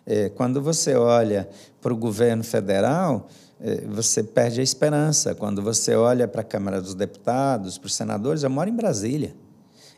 [0.06, 1.50] É, quando você olha
[1.82, 5.34] para o governo federal, é, você perde a esperança.
[5.34, 9.36] Quando você olha para a Câmara dos Deputados, para os senadores, eu moro em Brasília.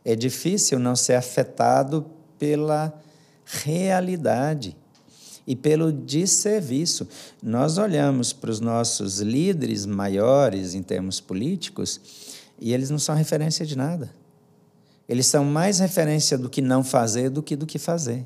[0.04, 2.06] É difícil não ser afetado
[2.38, 2.94] pela
[3.44, 4.78] realidade
[5.48, 7.08] e pelo desserviço.
[7.42, 12.00] Nós olhamos para os nossos líderes maiores em termos políticos
[12.60, 14.12] e eles não são referência de nada.
[15.08, 18.26] Eles são mais referência do que não fazer do que do que fazer.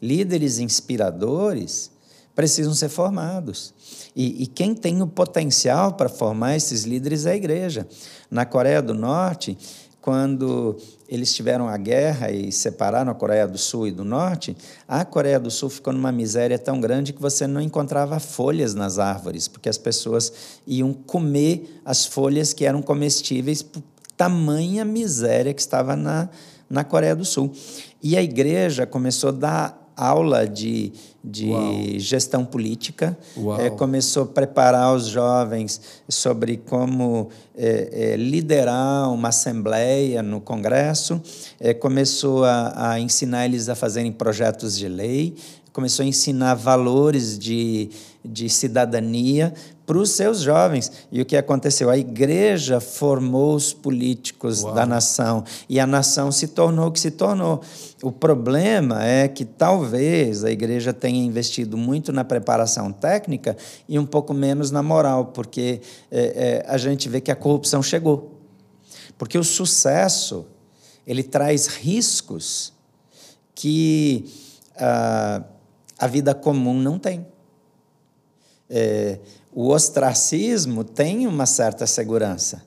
[0.00, 1.90] Líderes inspiradores
[2.34, 3.74] precisam ser formados.
[4.14, 7.88] E, e quem tem o potencial para formar esses líderes é a igreja.
[8.30, 9.56] Na Coreia do Norte,
[10.02, 10.76] quando
[11.08, 15.40] eles tiveram a guerra e separaram a Coreia do Sul e do Norte, a Coreia
[15.40, 19.68] do Sul ficou numa miséria tão grande que você não encontrava folhas nas árvores, porque
[19.68, 20.32] as pessoas
[20.66, 23.82] iam comer as folhas que eram comestíveis por
[24.16, 26.28] tamanha miséria que estava na,
[26.68, 27.52] na Coreia do Sul.
[28.02, 30.92] E a igreja começou a dar aula de,
[31.24, 33.16] de gestão política,
[33.58, 41.20] é, começou a preparar os jovens sobre como é, é, liderar uma assembleia no Congresso,
[41.58, 45.34] é, começou a, a ensinar eles a fazerem projetos de lei,
[45.72, 47.90] começou a ensinar valores de,
[48.24, 49.52] de cidadania
[49.86, 50.90] para os seus jovens.
[51.12, 51.88] E o que aconteceu?
[51.88, 54.74] A igreja formou os políticos Uau.
[54.74, 57.62] da nação e a nação se tornou o que se tornou.
[58.02, 63.56] O problema é que talvez a igreja tenha investido muito na preparação técnica
[63.88, 65.80] e um pouco menos na moral, porque
[66.10, 68.32] é, é, a gente vê que a corrupção chegou.
[69.16, 70.44] Porque o sucesso
[71.06, 72.72] ele traz riscos
[73.54, 74.24] que
[74.76, 75.42] ah,
[75.98, 77.26] a vida comum não tem.
[78.68, 79.20] É,
[79.56, 82.62] o ostracismo tem uma certa segurança.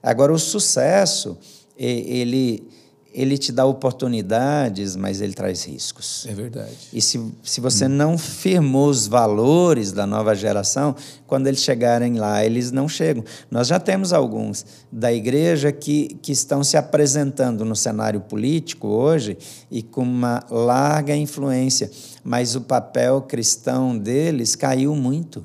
[0.00, 1.36] Agora, o sucesso,
[1.76, 2.68] ele,
[3.12, 6.24] ele te dá oportunidades, mas ele traz riscos.
[6.28, 6.76] É verdade.
[6.92, 7.88] E se, se você hum.
[7.88, 10.94] não firmou os valores da nova geração,
[11.26, 13.24] quando eles chegarem lá, eles não chegam.
[13.50, 19.36] Nós já temos alguns da igreja que, que estão se apresentando no cenário político hoje
[19.68, 21.90] e com uma larga influência,
[22.22, 25.44] mas o papel cristão deles caiu muito.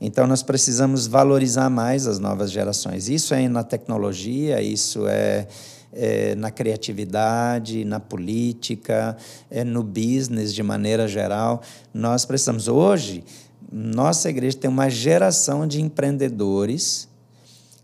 [0.00, 3.08] Então, nós precisamos valorizar mais as novas gerações.
[3.08, 5.46] Isso é na tecnologia, isso é,
[5.92, 9.16] é na criatividade, na política,
[9.50, 11.60] é no business de maneira geral.
[11.92, 12.66] Nós precisamos.
[12.66, 13.22] Hoje,
[13.70, 17.06] nossa igreja tem uma geração de empreendedores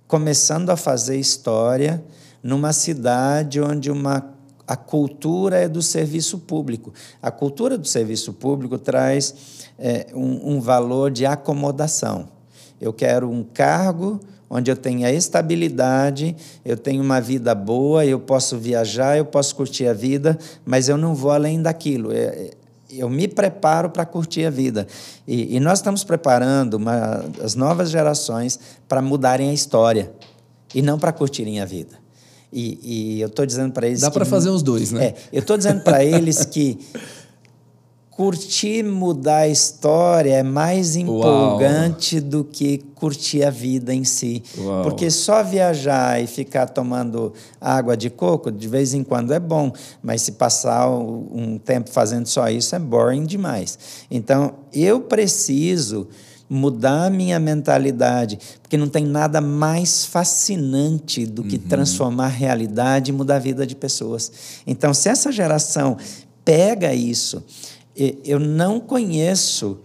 [0.09, 2.03] começando a fazer história
[2.43, 4.36] numa cidade onde uma
[4.67, 6.93] a cultura é do serviço público.
[7.23, 12.29] A cultura do serviço público traz é, um, um valor de acomodação.
[12.81, 18.57] Eu quero um cargo onde eu tenha estabilidade, eu tenho uma vida boa, eu posso
[18.57, 22.13] viajar, eu posso curtir a vida, mas eu não vou além daquilo.
[22.13, 22.51] É, é,
[22.91, 24.87] eu me preparo para curtir a vida.
[25.27, 28.59] E, e nós estamos preparando uma, as novas gerações
[28.89, 30.13] para mudarem a história
[30.75, 32.06] e não para curtirem a vida.
[32.57, 32.79] E,
[33.19, 34.01] e eu estou dizendo para eles.
[34.01, 35.09] Dá para fazer os dois, né?
[35.09, 36.79] É, eu estou dizendo para eles que
[38.11, 42.25] curtir mudar a história é mais empolgante Uau.
[42.25, 44.43] do que curtir a vida em si.
[44.57, 44.85] Uau.
[44.85, 49.71] Porque só viajar e ficar tomando água de coco, de vez em quando é bom,
[50.03, 53.79] mas se passar um tempo fazendo só isso é boring demais.
[54.11, 56.09] Então, eu preciso
[56.49, 61.63] mudar minha mentalidade, porque não tem nada mais fascinante do que uhum.
[61.63, 64.31] transformar a realidade e mudar a vida de pessoas.
[64.67, 65.97] Então, se essa geração
[66.45, 67.45] pega isso,
[68.25, 69.81] eu não conheço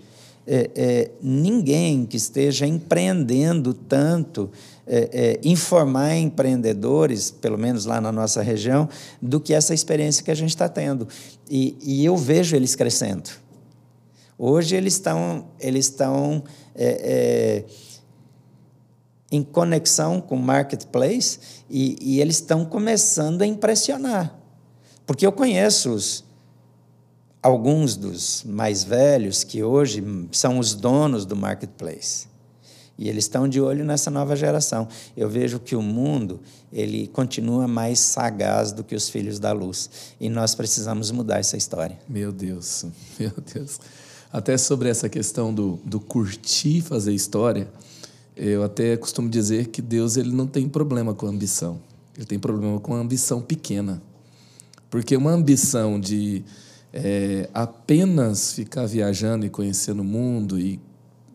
[0.45, 4.49] é, é, ninguém que esteja empreendendo tanto,
[4.85, 8.89] é, é, informar empreendedores, pelo menos lá na nossa região,
[9.21, 11.07] do que essa experiência que a gente está tendo.
[11.49, 13.29] E, e, eu vejo eles crescendo.
[14.43, 17.65] Hoje eles estão, eles estão é, é,
[19.31, 21.37] em conexão com o marketplace
[21.69, 24.35] e, e eles estão começando a impressionar.
[25.05, 26.23] Porque eu conheço os,
[27.39, 32.25] alguns dos mais velhos que hoje são os donos do marketplace.
[32.97, 34.87] E eles estão de olho nessa nova geração.
[35.15, 36.39] Eu vejo que o mundo
[36.73, 40.15] ele continua mais sagaz do que os filhos da luz.
[40.19, 41.99] E nós precisamos mudar essa história.
[42.09, 42.85] Meu Deus,
[43.19, 43.79] meu Deus.
[44.31, 47.69] Até sobre essa questão do, do curtir fazer história,
[48.35, 51.79] eu até costumo dizer que Deus ele não tem problema com ambição.
[52.15, 54.01] Ele tem problema com ambição pequena.
[54.89, 56.43] Porque uma ambição de
[56.93, 60.79] é, apenas ficar viajando e conhecendo o mundo e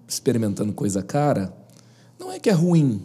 [0.09, 1.55] experimentando coisa cara,
[2.19, 3.05] não é que é ruim.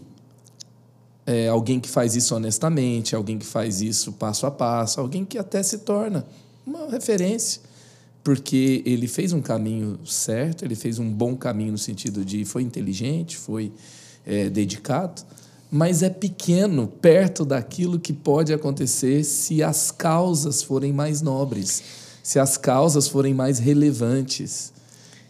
[1.26, 5.38] É alguém que faz isso honestamente, alguém que faz isso passo a passo, alguém que
[5.38, 6.26] até se torna
[6.66, 7.62] uma referência,
[8.24, 12.61] porque ele fez um caminho certo, ele fez um bom caminho no sentido de foi
[12.63, 13.72] inteligente, foi
[14.26, 15.24] é, dedicado,
[15.72, 22.39] mas é pequeno perto daquilo que pode acontecer se as causas forem mais nobres se
[22.39, 24.72] as causas forem mais relevantes.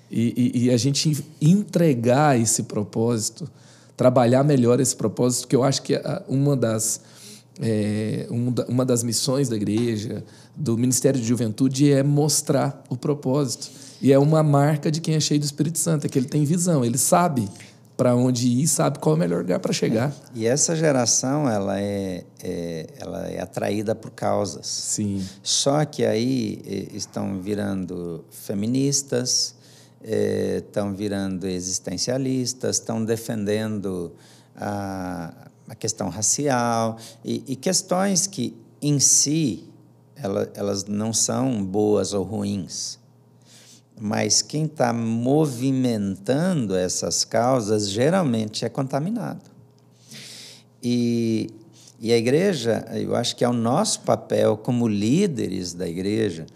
[0.09, 3.49] E, e, e a gente entregar esse propósito,
[3.95, 7.01] trabalhar melhor esse propósito, que eu acho que é uma das,
[7.59, 8.27] é,
[8.67, 10.23] uma das missões da igreja,
[10.55, 13.69] do Ministério de Juventude, é mostrar o propósito.
[14.01, 16.43] E é uma marca de quem é cheio do Espírito Santo, é que ele tem
[16.43, 17.47] visão, ele sabe
[17.95, 20.11] para onde ir, sabe qual é o melhor lugar para chegar.
[20.33, 24.65] E essa geração ela é, é, ela é atraída por causas.
[24.65, 25.23] Sim.
[25.43, 29.53] Só que aí estão virando feministas,
[30.03, 34.11] estão virando existencialistas, estão defendendo
[34.55, 35.31] a,
[35.71, 39.63] a questão racial e, e questões que em si
[40.15, 42.99] ela, elas não são boas ou ruins
[44.03, 49.43] mas quem está movimentando essas causas geralmente é contaminado.
[50.81, 51.51] E,
[51.99, 56.47] e a igreja, eu acho que é o nosso papel como líderes da igreja,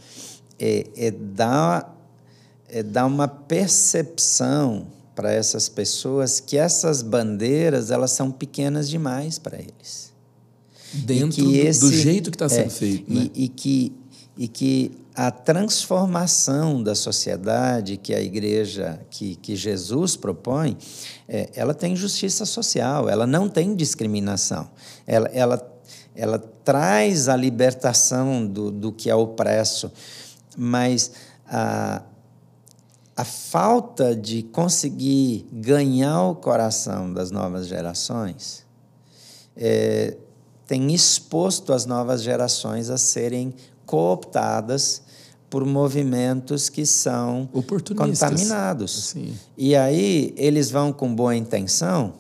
[0.58, 1.96] é, é dar,
[2.68, 9.58] é dar uma percepção para essas pessoas que essas bandeiras elas são pequenas demais para
[9.58, 10.14] eles.
[10.94, 13.14] Dentro do, esse, do, jeito que está sendo é, feito.
[13.14, 13.30] Né?
[13.34, 13.94] E, e, que,
[14.38, 20.78] e que a transformação da sociedade que a igreja, que, que Jesus propõe,
[21.28, 24.70] é, ela tem justiça social, ela não tem discriminação.
[25.08, 25.80] Ela, ela,
[26.14, 29.92] ela traz a libertação do, do que é opresso,
[30.58, 31.12] mas
[31.48, 32.02] a,
[33.16, 38.66] a falta de conseguir ganhar o coração das novas gerações
[39.56, 40.18] é,
[40.68, 43.54] tem exposto as novas gerações a serem
[43.86, 45.02] cooptadas
[45.50, 47.48] por movimentos que são
[47.96, 49.10] contaminados.
[49.12, 49.38] Sim.
[49.58, 52.16] E aí eles vão com boa intenção,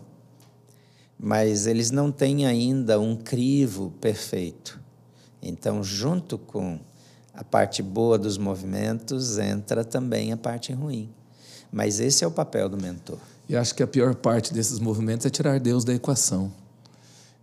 [1.19, 4.79] mas eles não têm ainda um crivo perfeito.
[5.41, 6.79] Então, junto com
[7.35, 11.09] a parte boa dos movimentos, entra também a parte ruim.
[11.71, 13.17] Mas esse é o papel do mentor.
[13.47, 16.51] E acho que a pior parte desses movimentos é tirar Deus da equação.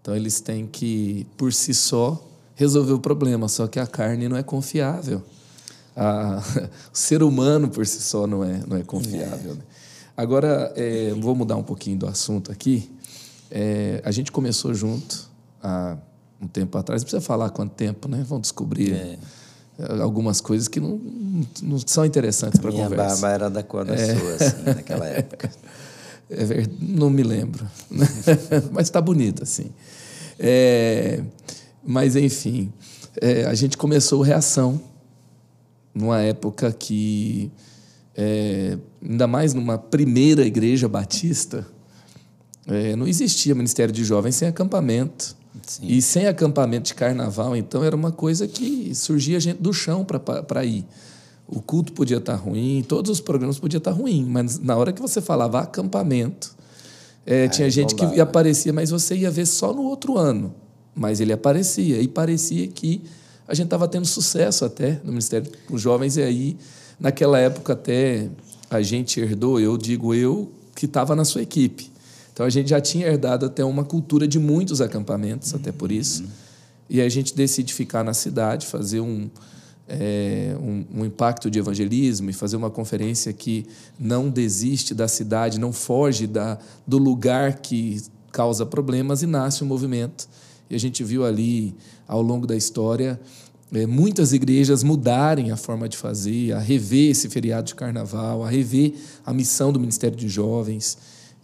[0.01, 2.21] Então eles têm que, por si só,
[2.57, 5.23] resolver o problema, só que a carne não é confiável.
[5.95, 6.43] A,
[6.93, 9.53] o ser humano por si só não é, não é confiável.
[9.53, 9.55] É.
[9.55, 9.63] Né?
[10.17, 12.91] Agora, é, vou mudar um pouquinho do assunto aqui.
[13.51, 15.31] É, a gente começou junto
[15.63, 15.97] há
[16.41, 18.25] um tempo atrás, não precisa falar quanto tempo, né?
[18.27, 19.19] Vão descobrir.
[20.01, 21.01] Algumas coisas que não,
[21.63, 22.95] não são interessantes para conversa.
[22.95, 24.15] Minha barba era da cor da é.
[24.15, 25.51] sua, assim, naquela época.
[26.31, 27.67] É verdade, não me lembro,
[28.71, 29.71] mas está bonita, assim.
[30.39, 31.23] É,
[31.85, 32.73] mas, enfim,
[33.21, 34.81] é, a gente começou Reação
[35.95, 37.51] numa época que,
[38.17, 41.67] é, ainda mais numa primeira igreja batista,
[42.67, 45.37] é, não existia Ministério de Jovens sem acampamento.
[45.67, 45.87] Sim.
[45.87, 50.65] E sem acampamento de carnaval, então, era uma coisa que surgia gente do chão para
[50.65, 50.87] ir.
[51.47, 54.77] O culto podia estar tá ruim, todos os programas podiam estar tá ruim, mas na
[54.77, 56.55] hora que você falava acampamento,
[57.27, 60.55] é, tinha gente que aparecia, mas você ia ver só no outro ano.
[60.95, 63.03] Mas ele aparecia, e parecia que
[63.47, 66.57] a gente estava tendo sucesso até no Ministério dos Jovens, e aí,
[66.99, 68.29] naquela época, até
[68.71, 71.92] a gente herdou, eu digo eu, que estava na sua equipe.
[72.33, 76.25] Então a gente já tinha herdado até uma cultura de muitos acampamentos, até por isso.
[76.89, 79.31] E a gente decide ficar na cidade, fazer um,
[79.89, 83.67] é, um, um, impacto de evangelismo e fazer uma conferência que
[83.99, 89.67] não desiste da cidade, não foge da, do lugar que causa problemas e nasce um
[89.67, 90.29] movimento.
[90.71, 91.75] E a gente viu ali,
[92.09, 93.21] ao longo da história,
[93.75, 98.49] é, muitas igrejas mudarem a forma de fazer, a rever esse feriado de carnaval, a
[98.49, 100.97] rever a missão do Ministério de Jovens.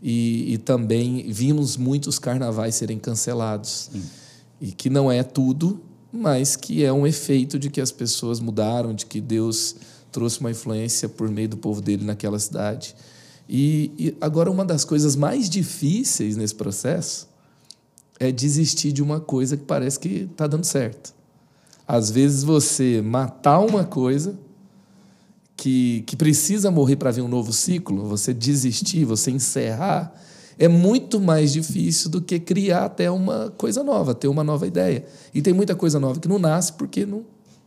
[0.03, 3.91] E, e também vimos muitos carnavais serem cancelados.
[3.93, 4.03] Sim.
[4.61, 5.81] E que não é tudo,
[6.13, 9.77] mas que é um efeito de que as pessoas mudaram, de que Deus
[10.11, 12.95] trouxe uma influência por meio do povo dele naquela cidade.
[13.49, 17.29] E, e agora, uma das coisas mais difíceis nesse processo
[18.21, 21.15] é desistir de uma coisa que parece que está dando certo.
[21.87, 24.39] Às vezes, você matar uma coisa
[25.59, 30.15] que, que precisa morrer para vir um novo ciclo, você desistir, você encerrar,
[30.57, 35.05] é muito mais difícil do que criar até uma coisa nova, ter uma nova ideia.
[35.35, 37.25] E tem muita coisa nova que não nasce porque não,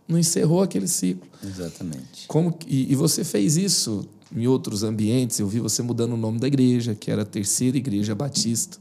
[0.08, 1.30] não encerrou aquele ciclo.
[1.44, 2.28] Exatamente.
[2.30, 6.40] Como, e, e você fez isso em outros ambientes, eu vi você mudando o nome
[6.40, 8.78] da igreja, que era a Terceira Igreja Batista,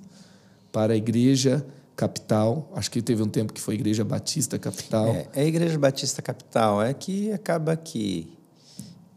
[0.71, 2.71] para a Igreja Capital.
[2.77, 5.09] Acho que teve um tempo que foi Igreja Batista Capital.
[5.09, 6.81] É, é a Igreja Batista Capital.
[6.81, 8.39] É que acaba que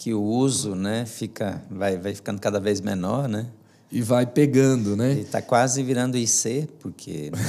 [0.03, 3.47] que o uso né, fica, vai, vai ficando cada vez menor, né?
[3.89, 5.13] E vai pegando, né?
[5.13, 7.39] está quase virando IC, porque né?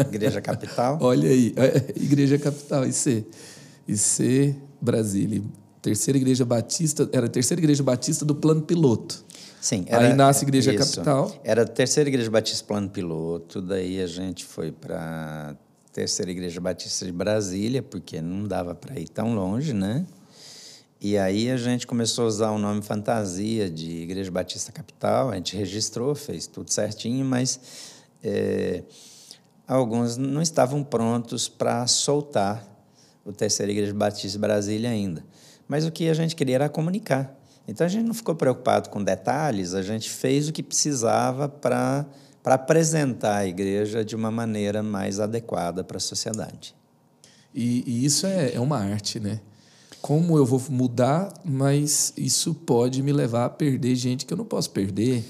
[0.08, 0.96] Igreja Capital.
[0.98, 3.26] Olha aí, é, Igreja Capital, IC.
[3.86, 5.42] IC Brasília.
[5.82, 9.22] Terceira Igreja Batista, era a terceira Igreja Batista do Plano Piloto.
[9.60, 9.84] Sim.
[9.88, 10.94] Era, Aí nasce Igreja isso.
[10.94, 11.38] Capital.
[11.44, 15.54] Era a terceira Igreja Batista Plano Piloto, daí a gente foi para
[15.92, 20.06] terceira Igreja Batista de Brasília, porque não dava para ir tão longe, né?
[21.00, 25.36] E aí a gente começou a usar o nome fantasia de Igreja Batista Capital, a
[25.36, 27.60] gente registrou, fez tudo certinho, mas
[28.20, 28.82] é,
[29.66, 32.66] alguns não estavam prontos para soltar
[33.24, 35.24] o Terceira Igreja Batista Brasília ainda.
[35.68, 37.32] Mas o que a gente queria era comunicar.
[37.68, 42.06] Então a gente não ficou preocupado com detalhes, a gente fez o que precisava para
[42.44, 46.74] apresentar a igreja de uma maneira mais adequada para a sociedade.
[47.54, 49.40] E, e isso é, é uma arte, né?
[50.00, 54.44] Como eu vou mudar, mas isso pode me levar a perder gente que eu não
[54.44, 55.24] posso perder.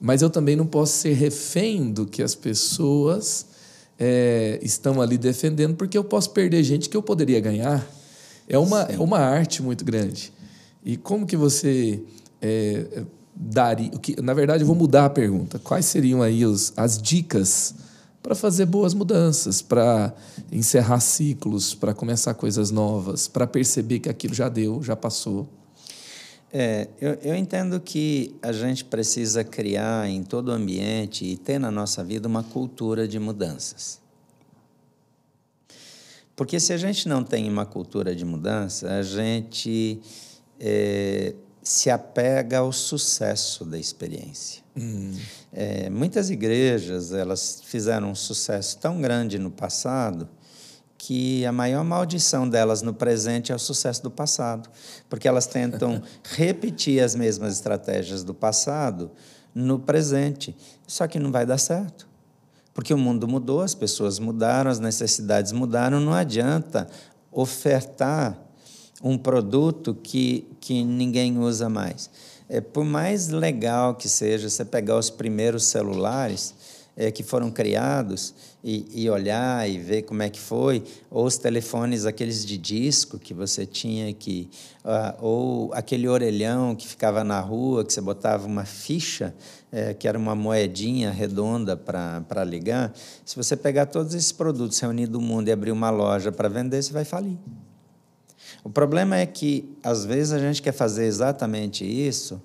[0.00, 3.46] Mas eu também não posso ser refém do que as pessoas
[3.98, 7.86] é, estão ali defendendo, porque eu posso perder gente que eu poderia ganhar.
[8.48, 10.32] É uma, é uma arte muito grande.
[10.84, 12.02] E como que você
[12.40, 13.04] é,
[13.40, 13.90] daria.
[13.94, 15.58] O que, na verdade, eu vou mudar a pergunta.
[15.58, 17.74] Quais seriam aí os, as dicas
[18.22, 20.14] para fazer boas mudanças, para
[20.52, 25.48] encerrar ciclos, para começar coisas novas, para perceber que aquilo já deu, já passou?
[26.52, 31.58] É, eu, eu entendo que a gente precisa criar em todo o ambiente e ter
[31.58, 34.00] na nossa vida uma cultura de mudanças.
[36.34, 40.00] Porque se a gente não tem uma cultura de mudança, a gente
[40.58, 44.59] é, se apega ao sucesso da experiência.
[44.76, 45.12] Hum.
[45.52, 50.28] É, muitas igrejas elas fizeram um sucesso tão grande no passado
[50.96, 54.68] que a maior maldição delas no presente é o sucesso do passado,
[55.08, 59.10] porque elas tentam repetir as mesmas estratégias do passado
[59.54, 60.54] no presente,
[60.86, 62.06] só que não vai dar certo.
[62.74, 66.86] Porque o mundo mudou, as pessoas mudaram, as necessidades mudaram, não adianta
[67.32, 68.38] ofertar
[69.02, 72.10] um produto que, que ninguém usa mais.
[72.52, 76.52] É, por mais legal que seja você pegar os primeiros celulares
[76.96, 81.38] é, que foram criados e, e, olhar e ver como é que foi, ou os
[81.38, 84.50] telefones, aqueles de disco que você tinha que.
[84.84, 89.32] Uh, ou aquele orelhão que ficava na rua, que você botava uma ficha,
[89.70, 92.92] é, que era uma moedinha redonda para ligar.
[93.24, 96.82] Se você pegar todos esses produtos reunidos do mundo e abrir uma loja para vender,
[96.82, 97.38] você vai falir.
[98.62, 102.40] O problema é que, às vezes, a gente quer fazer exatamente isso.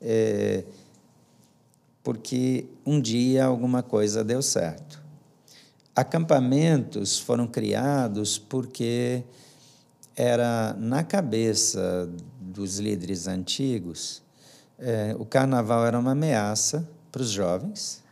[0.00, 0.64] É,
[2.02, 5.00] porque um dia alguma coisa deu certo.
[5.94, 9.22] Acampamentos foram criados porque
[10.16, 12.08] era na cabeça
[12.40, 14.22] dos líderes antigos
[14.82, 18.02] é, o carnaval era uma ameaça para os jovens,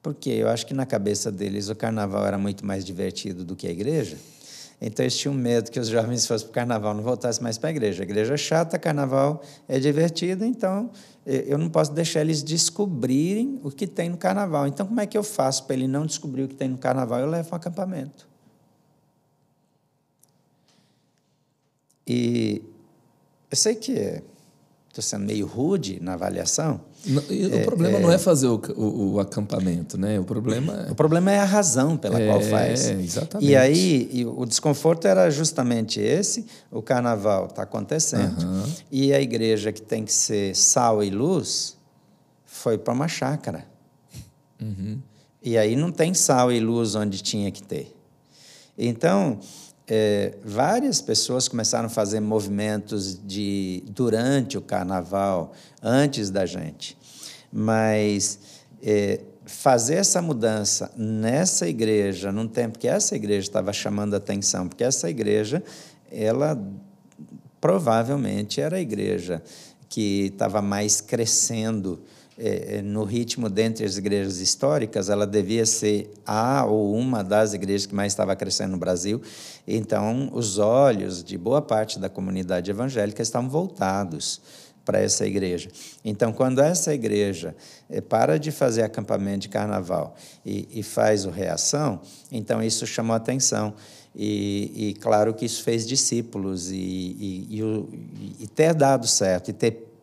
[0.00, 3.66] porque eu acho que na cabeça deles o carnaval era muito mais divertido do que
[3.66, 4.16] a igreja.
[4.86, 7.70] Então eles tinham medo que os jovens fossem para o carnaval, não voltassem mais para
[7.70, 8.02] a igreja.
[8.02, 10.90] A igreja é chata, carnaval é divertido, então
[11.24, 14.66] eu não posso deixar eles descobrirem o que tem no carnaval.
[14.66, 17.18] Então, como é que eu faço para ele não descobrir o que tem no carnaval?
[17.18, 18.28] Eu levo um acampamento.
[22.06, 22.60] E
[23.50, 24.22] eu sei que é
[24.94, 26.80] estou sendo meio rude na avaliação.
[27.04, 30.20] Não, o é, problema é, não é fazer o, o, o, acampamento, né?
[30.20, 30.92] O problema é...
[30.92, 32.88] O problema é a razão pela é, qual faz.
[32.90, 33.50] Exatamente.
[33.50, 38.72] E aí e o desconforto era justamente esse: o carnaval está acontecendo uhum.
[38.90, 41.76] e a igreja que tem que ser sal e luz
[42.46, 43.66] foi para uma chácara.
[44.62, 45.00] Uhum.
[45.42, 47.94] E aí não tem sal e luz onde tinha que ter.
[48.78, 49.40] Então
[49.86, 56.96] é, várias pessoas começaram a fazer movimentos de durante o carnaval, antes da gente.
[57.52, 58.38] Mas
[58.82, 64.84] é, fazer essa mudança nessa igreja, num tempo que essa igreja estava chamando atenção, porque
[64.84, 65.62] essa igreja,
[66.10, 66.58] ela
[67.60, 69.42] provavelmente era a igreja
[69.88, 72.02] que estava mais crescendo
[72.82, 77.94] no ritmo dentre as igrejas históricas, ela devia ser a ou uma das igrejas que
[77.94, 79.22] mais estava crescendo no Brasil.
[79.66, 84.40] Então, os olhos de boa parte da comunidade evangélica estavam voltados
[84.84, 85.70] para essa igreja.
[86.04, 87.56] Então, quando essa igreja
[87.88, 90.14] é, para de fazer acampamento de carnaval
[90.44, 93.74] e, e faz o reação, então isso chamou atenção.
[94.16, 97.60] E, e, claro que isso fez discípulos e, e,
[98.38, 99.93] e, ter dado certo e ter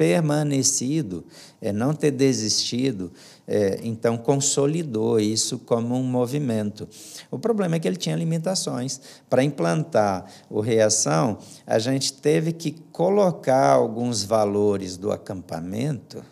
[0.00, 1.26] permanecido,
[1.60, 3.12] é, não ter desistido,
[3.46, 6.88] é, então consolidou isso como um movimento.
[7.30, 8.98] O problema é que ele tinha limitações.
[9.28, 11.36] Para implantar o reação,
[11.66, 16.24] a gente teve que colocar alguns valores do acampamento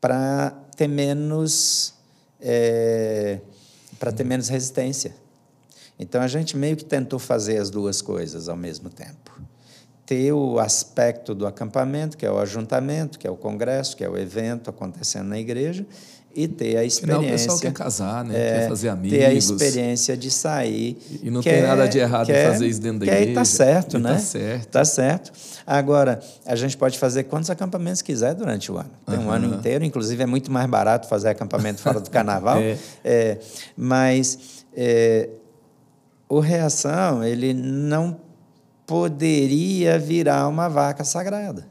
[0.00, 1.94] para ter menos
[2.40, 3.38] é,
[4.00, 5.14] para ter menos resistência.
[5.96, 9.51] Então a gente meio que tentou fazer as duas coisas ao mesmo tempo
[10.04, 14.08] ter o aspecto do acampamento, que é o ajuntamento, que é o congresso, que é
[14.08, 15.86] o evento acontecendo na igreja,
[16.34, 17.18] e ter a experiência.
[17.18, 18.34] Afinal, o pessoal quer casar, né?
[18.34, 19.18] É, quer fazer amigos.
[19.18, 20.98] Ter a experiência de sair.
[21.22, 23.30] E não quer, tem nada de errado quer, em fazer isso dentro da quer, igreja.
[23.30, 24.10] Está certo, e né?
[24.16, 24.66] Está certo.
[24.66, 25.32] Está certo.
[25.66, 28.90] Agora, a gente pode fazer quantos acampamentos quiser durante o ano.
[29.06, 29.26] Tem uhum.
[29.26, 32.58] um ano inteiro, inclusive é muito mais barato fazer acampamento fora do carnaval.
[32.60, 32.78] é.
[33.04, 33.38] É,
[33.76, 35.28] mas é,
[36.28, 38.16] o Reação, ele não
[38.86, 41.66] poderia virar uma vaca sagrada.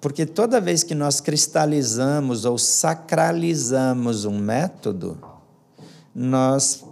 [0.00, 5.16] Porque toda vez que nós cristalizamos ou sacralizamos um método,
[6.14, 6.84] nós,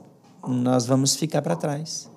[0.47, 2.09] nós vamos ficar para trás.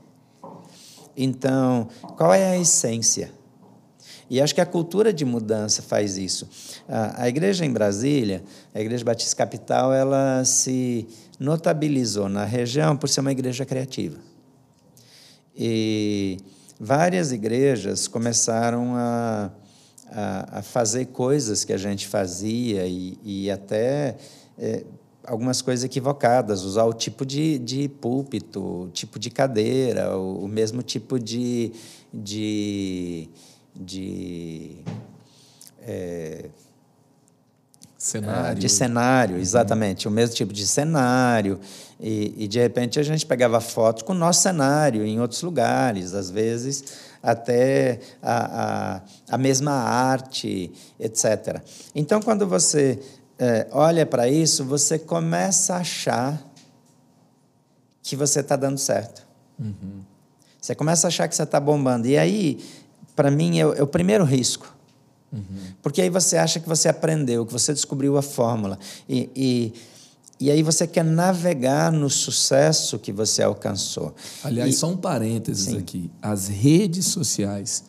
[1.17, 3.31] Então, qual é a essência?
[4.29, 6.47] E acho que a cultura de mudança faz isso.
[6.87, 8.43] A, a igreja em Brasília,
[8.73, 11.07] a Igreja Batista Capital, ela se
[11.39, 14.17] notabilizou na região por ser uma igreja criativa.
[15.55, 16.37] E
[16.79, 19.51] várias igrejas começaram a,
[20.11, 24.15] a, a fazer coisas que a gente fazia e, e até
[24.57, 24.83] é,
[25.25, 30.47] algumas coisas equivocadas, usar o tipo de, de púlpito, o tipo de cadeira, o, o
[30.47, 31.71] mesmo tipo de.
[32.13, 33.29] de,
[33.75, 34.77] de
[35.81, 36.49] é,
[37.97, 38.59] cenário.
[38.59, 41.59] de cenário, exatamente, o mesmo tipo de cenário.
[42.05, 46.13] E, e, de repente a gente pegava fotos com o nosso cenário em outros lugares,
[46.13, 46.83] às vezes
[47.23, 51.61] até a, a, a mesma arte, etc.
[51.95, 52.99] Então, quando você
[53.39, 56.43] é, olha para isso, você começa a achar
[58.01, 59.25] que você está dando certo.
[59.57, 60.01] Uhum.
[60.59, 62.05] Você começa a achar que você está bombando.
[62.05, 62.59] E aí,
[63.15, 64.75] para mim, é o, é o, primeiro risco.
[65.31, 65.41] Uhum.
[65.81, 68.77] Porque aí você acha que você aprendeu, que você descobriu a fórmula.
[69.07, 69.73] E, e,
[70.39, 74.13] e aí você quer navegar no sucesso que você alcançou.
[74.43, 75.77] Aliás, e, só um parênteses sim.
[75.77, 76.11] aqui.
[76.21, 77.83] As redes sociais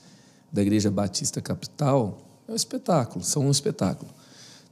[0.53, 4.11] da Igreja Batista Capital é um espetáculo, são um espetáculo.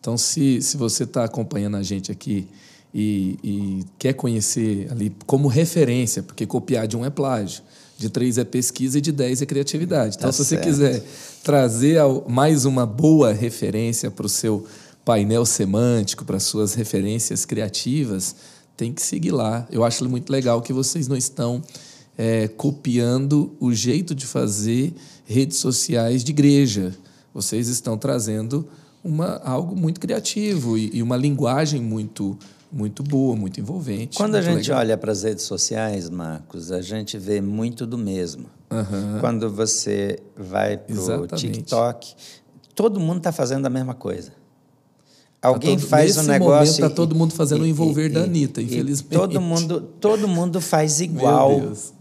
[0.00, 2.48] Então, se, se você está acompanhando a gente aqui
[2.94, 7.62] e, e, quer conhecer ali como referência, porque copiar de um é plágio,
[7.96, 10.16] de três é pesquisa e de dez é criatividade.
[10.16, 10.64] Então, tá se certo.
[10.64, 11.04] você quiser
[11.42, 14.66] trazer mais uma boa referência para o seu
[15.04, 18.36] painel semântico, para suas referências criativas,
[18.76, 19.66] tem que seguir lá.
[19.70, 21.62] Eu acho muito legal que vocês não estão
[22.16, 24.92] é, copiando o jeito de fazer
[25.24, 26.94] redes sociais de igreja.
[27.32, 28.68] Vocês estão trazendo
[29.02, 32.38] uma, algo muito criativo e, e uma linguagem muito
[32.74, 34.16] muito boa, muito envolvente.
[34.16, 34.78] Quando muito a gente legal.
[34.78, 38.46] olha para as redes sociais, Marcos, a gente vê muito do mesmo.
[38.70, 39.20] Uhum.
[39.20, 42.14] Quando você vai para o TikTok,
[42.74, 44.32] todo mundo está fazendo a mesma coisa.
[45.42, 46.70] Tá Alguém todo, faz um negócio.
[46.70, 49.10] Está todo mundo fazendo o envolver e, da Anitta, infelizmente.
[49.10, 51.50] todo mundo, todo mundo faz igual.
[51.50, 51.92] Meu Deus.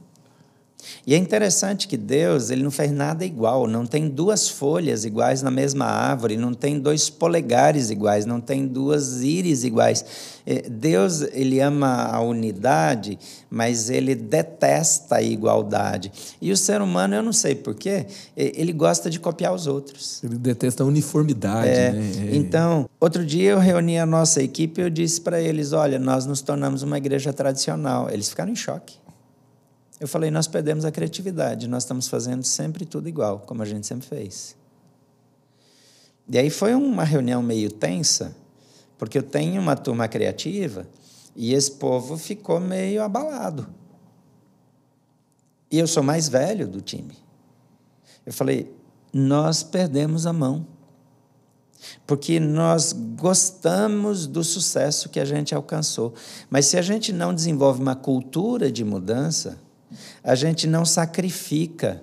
[1.05, 5.41] E é interessante que Deus ele não fez nada igual, não tem duas folhas iguais
[5.41, 10.05] na mesma árvore, não tem dois polegares iguais, não tem duas íris iguais.
[10.45, 13.17] É, Deus ele ama a unidade,
[13.49, 16.11] mas ele detesta a igualdade.
[16.41, 20.23] E o ser humano, eu não sei porquê, ele gosta de copiar os outros.
[20.23, 21.67] Ele detesta a uniformidade.
[21.67, 22.11] É, né?
[22.31, 22.35] É.
[22.35, 26.25] Então, outro dia eu reuni a nossa equipe e eu disse para eles: olha, nós
[26.25, 28.09] nos tornamos uma igreja tradicional.
[28.09, 29.00] Eles ficaram em choque.
[30.01, 33.85] Eu falei, nós perdemos a criatividade, nós estamos fazendo sempre tudo igual, como a gente
[33.85, 34.55] sempre fez.
[36.27, 38.35] E aí foi uma reunião meio tensa,
[38.97, 40.87] porque eu tenho uma turma criativa
[41.35, 43.67] e esse povo ficou meio abalado.
[45.69, 47.13] E eu sou mais velho do time.
[48.25, 48.75] Eu falei,
[49.13, 50.65] nós perdemos a mão.
[52.07, 56.15] Porque nós gostamos do sucesso que a gente alcançou.
[56.49, 59.59] Mas se a gente não desenvolve uma cultura de mudança,
[60.23, 62.01] a gente não sacrifica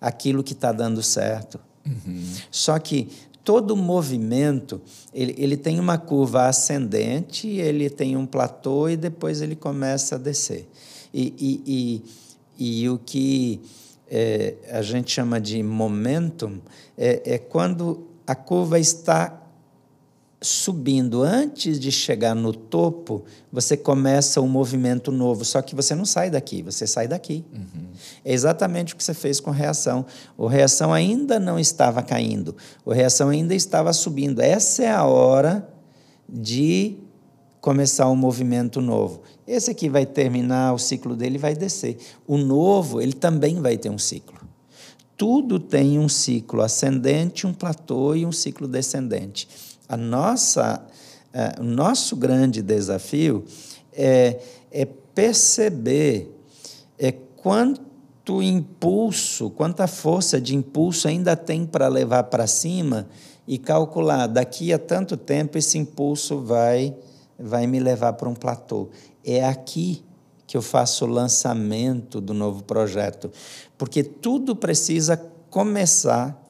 [0.00, 1.58] aquilo que está dando certo.
[1.84, 2.24] Uhum.
[2.50, 3.08] Só que
[3.44, 4.80] todo movimento
[5.14, 10.18] ele, ele tem uma curva ascendente, ele tem um platô e depois ele começa a
[10.18, 10.68] descer.
[11.14, 12.02] E, e,
[12.58, 13.60] e, e o que
[14.08, 16.58] é, a gente chama de momentum
[16.98, 19.45] é, é quando a curva está
[20.40, 26.04] subindo, antes de chegar no topo, você começa um movimento novo, só que você não
[26.04, 27.44] sai daqui, você sai daqui.
[27.52, 27.86] Uhum.
[28.24, 30.04] É exatamente o que você fez com reação.
[30.36, 34.40] O reação ainda não estava caindo, o reação ainda estava subindo.
[34.40, 35.66] Essa é a hora
[36.28, 36.98] de
[37.60, 39.22] começar um movimento novo.
[39.46, 41.96] Esse aqui vai terminar o ciclo dele vai descer.
[42.26, 44.38] O novo, ele também vai ter um ciclo.
[45.16, 49.48] Tudo tem um ciclo ascendente, um platô e um ciclo descendente.
[49.88, 50.84] A nossa,
[51.34, 53.44] uh, o nosso grande desafio
[53.92, 56.30] é, é perceber
[56.98, 63.08] é, quanto impulso, quanta força de impulso ainda tem para levar para cima
[63.46, 66.94] e calcular daqui a tanto tempo esse impulso vai
[67.38, 68.88] vai me levar para um platô.
[69.24, 70.02] É aqui
[70.46, 73.30] que eu faço o lançamento do novo projeto,
[73.76, 75.16] porque tudo precisa
[75.50, 76.42] começar.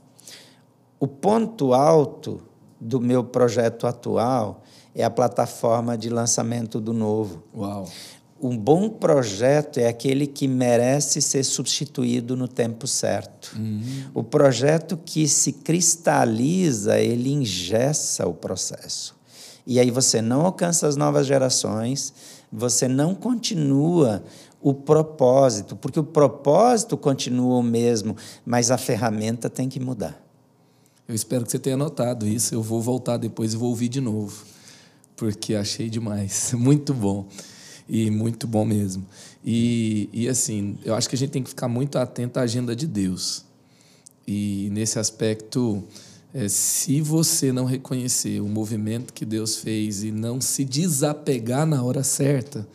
[0.98, 2.42] O ponto alto
[2.80, 4.62] do meu projeto atual
[4.94, 7.42] é a plataforma de lançamento do novo.
[7.54, 7.86] Uau.
[8.40, 13.54] Um bom projeto é aquele que merece ser substituído no tempo certo.
[13.56, 14.04] Uhum.
[14.14, 19.16] O projeto que se cristaliza, ele ingessa o processo.
[19.66, 22.12] E aí você não alcança as novas gerações,
[22.52, 24.22] você não continua
[24.60, 30.25] o propósito, porque o propósito continua o mesmo, mas a ferramenta tem que mudar.
[31.08, 32.54] Eu espero que você tenha notado isso.
[32.54, 34.44] Eu vou voltar depois e vou ouvir de novo,
[35.16, 36.52] porque achei demais.
[36.58, 37.28] Muito bom.
[37.88, 39.06] E muito bom mesmo.
[39.44, 42.74] E, e assim, eu acho que a gente tem que ficar muito atento à agenda
[42.74, 43.44] de Deus.
[44.26, 45.84] E nesse aspecto,
[46.34, 51.82] É, se você não reconhecer o movimento que Deus fez e não se desapegar na
[51.82, 52.68] hora certa,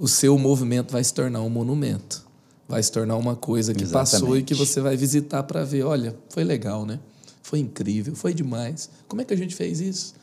[0.00, 2.26] o seu movimento vai se tornar um monumento.
[2.68, 4.10] Vai se tornar uma coisa que Exatamente.
[4.10, 5.84] passou e que você vai visitar para ver.
[5.84, 6.98] Olha, foi legal, né?
[7.44, 8.88] Foi incrível, foi demais.
[9.06, 10.14] Como é que a gente fez isso?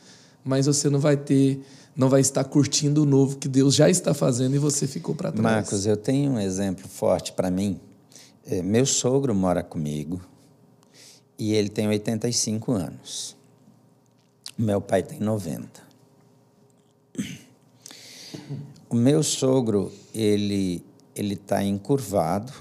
[0.44, 1.64] Mas você não vai ter,
[1.94, 5.30] não vai estar curtindo o novo que Deus já está fazendo e você ficou para
[5.30, 5.40] trás.
[5.40, 7.78] Marcos, eu tenho um exemplo forte para mim.
[8.44, 10.20] É, meu sogro mora comigo
[11.38, 13.36] e ele tem 85 anos.
[14.58, 15.80] Meu pai tem 90.
[18.90, 22.52] O meu sogro, ele ele está encurvado,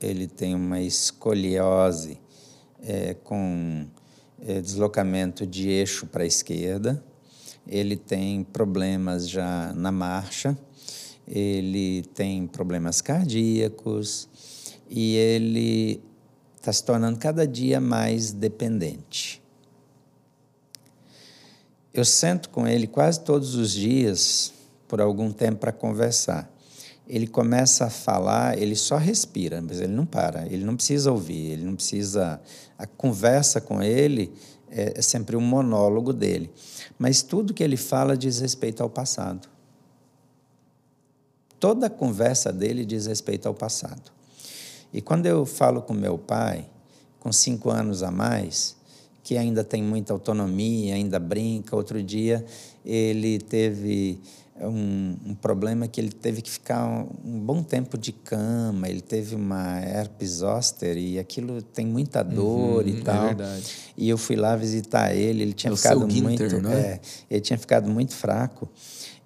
[0.00, 2.21] ele tem uma escoliose
[2.82, 3.86] é, com
[4.40, 7.02] é, deslocamento de eixo para a esquerda,
[7.66, 10.56] ele tem problemas já na marcha,
[11.26, 14.28] ele tem problemas cardíacos
[14.90, 16.02] e ele
[16.56, 19.40] está se tornando cada dia mais dependente.
[21.94, 24.52] Eu sento com ele quase todos os dias
[24.88, 26.52] por algum tempo para conversar
[27.12, 31.52] ele começa a falar, ele só respira, mas ele não para, ele não precisa ouvir,
[31.52, 32.40] ele não precisa.
[32.82, 34.32] A conversa com ele
[34.68, 36.50] é, é sempre um monólogo dele.
[36.98, 39.48] Mas tudo que ele fala diz respeito ao passado.
[41.60, 44.10] Toda a conversa dele diz respeito ao passado.
[44.92, 46.68] E quando eu falo com meu pai,
[47.20, 48.74] com cinco anos a mais,
[49.22, 52.44] que ainda tem muita autonomia, ainda brinca, outro dia
[52.84, 54.18] ele teve
[54.66, 59.00] um, um, problema que ele teve que ficar um, um, bom tempo de cama, ele
[59.00, 63.24] teve uma herpes zoster e aquilo tem muita dor uhum, e é tal.
[63.24, 63.72] É verdade.
[63.96, 66.80] E eu fui lá visitar ele, ele tinha é ficado muito, Ginter, é?
[66.80, 67.00] é?
[67.30, 68.68] ele tinha ficado muito fraco.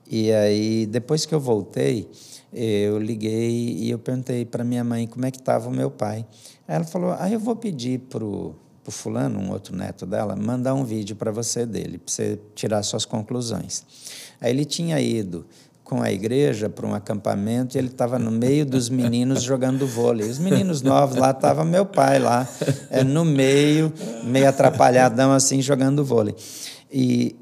[0.09, 2.11] E aí depois que eu voltei,
[2.53, 6.27] eu liguei e eu perguntei para minha mãe como é que estava o meu pai.
[6.67, 8.55] Aí ela falou: "Ah, eu vou pedir pro
[8.87, 12.83] pro fulano, um outro neto dela, mandar um vídeo para você dele, para você tirar
[12.85, 13.85] suas conclusões".
[14.41, 15.45] Aí ele tinha ido
[15.83, 20.29] com a igreja para um acampamento e ele estava no meio dos meninos jogando vôlei.
[20.29, 22.49] Os meninos novos lá, estava meu pai lá,
[22.91, 23.93] é, no meio,
[24.25, 26.35] meio atrapalhadão assim, jogando vôlei.
[26.91, 27.35] E,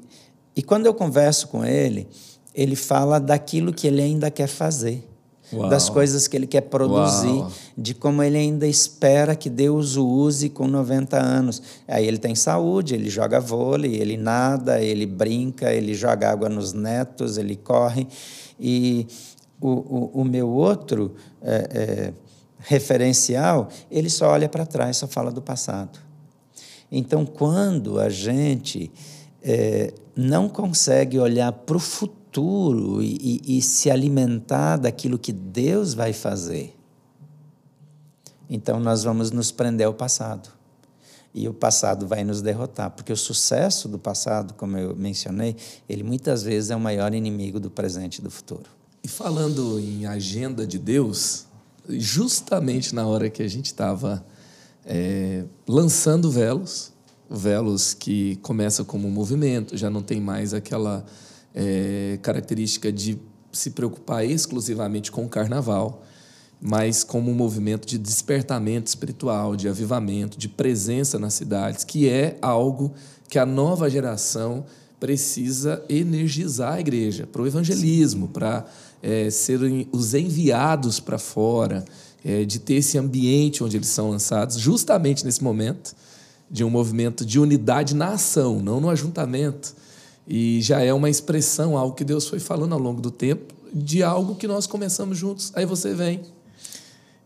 [0.55, 2.07] e quando eu converso com ele,
[2.53, 5.07] ele fala daquilo que ele ainda quer fazer.
[5.53, 5.69] Uau.
[5.69, 7.51] das coisas que ele quer produzir, Uau.
[7.77, 11.61] de como ele ainda espera que Deus o use com 90 anos.
[11.87, 16.73] Aí ele tem saúde, ele joga vôlei, ele nada, ele brinca, ele joga água nos
[16.73, 18.07] netos, ele corre.
[18.59, 19.07] E
[19.61, 22.13] o, o, o meu outro é, é,
[22.59, 25.99] referencial, ele só olha para trás, só fala do passado.
[26.91, 28.91] Então, quando a gente
[29.43, 35.31] é, não consegue olhar para o futuro, futuro e, e, e se alimentar daquilo que
[35.31, 36.75] Deus vai fazer,
[38.49, 40.49] então nós vamos nos prender ao passado.
[41.33, 45.55] E o passado vai nos derrotar, porque o sucesso do passado, como eu mencionei,
[45.87, 48.69] ele muitas vezes é o maior inimigo do presente e do futuro.
[49.03, 51.45] E falando em agenda de Deus,
[51.89, 54.25] justamente na hora que a gente estava
[54.85, 56.93] é, lançando velos,
[57.29, 61.05] velos que começa como um movimento, já não tem mais aquela
[61.55, 63.17] é, característica de
[63.51, 66.03] se preocupar exclusivamente com o carnaval,
[66.61, 72.37] mas como um movimento de despertamento espiritual, de avivamento, de presença nas cidades, que é
[72.41, 72.93] algo
[73.29, 74.65] que a nova geração
[74.99, 78.65] precisa energizar a igreja para o evangelismo, para
[79.01, 81.85] é, serem os enviados para fora,
[82.23, 85.95] é, de ter esse ambiente onde eles são lançados, justamente nesse momento
[86.49, 89.75] de um movimento de unidade na ação, não no ajuntamento
[90.27, 94.01] e já é uma expressão, algo que Deus foi falando ao longo do tempo, de
[94.01, 95.51] algo que nós começamos juntos.
[95.55, 96.21] Aí você vem.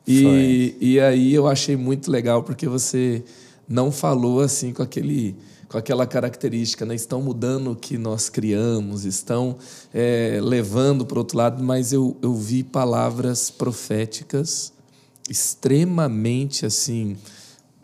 [0.07, 3.23] E, e aí eu achei muito legal, porque você
[3.67, 5.35] não falou assim com aquele
[5.69, 6.95] com aquela característica, né?
[6.95, 9.55] estão mudando o que nós criamos, estão
[9.93, 14.73] é, levando para o outro lado, mas eu, eu vi palavras proféticas
[15.29, 17.15] extremamente assim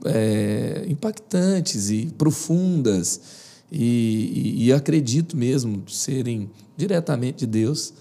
[0.03, 7.93] é, impactantes e profundas e, e, e acredito mesmo serem diretamente de Deus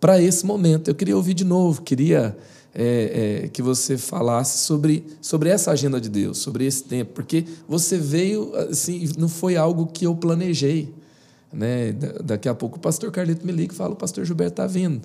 [0.00, 0.88] para esse momento.
[0.88, 2.36] Eu queria ouvir de novo, queria
[2.74, 7.44] é, é, que você falasse sobre, sobre essa agenda de Deus, sobre esse tempo, porque
[7.68, 10.92] você veio, assim, não foi algo que eu planejei.
[11.52, 11.92] Né?
[12.24, 15.02] Daqui a pouco o pastor Carlito me liga e fala: o pastor Gilberto está vindo.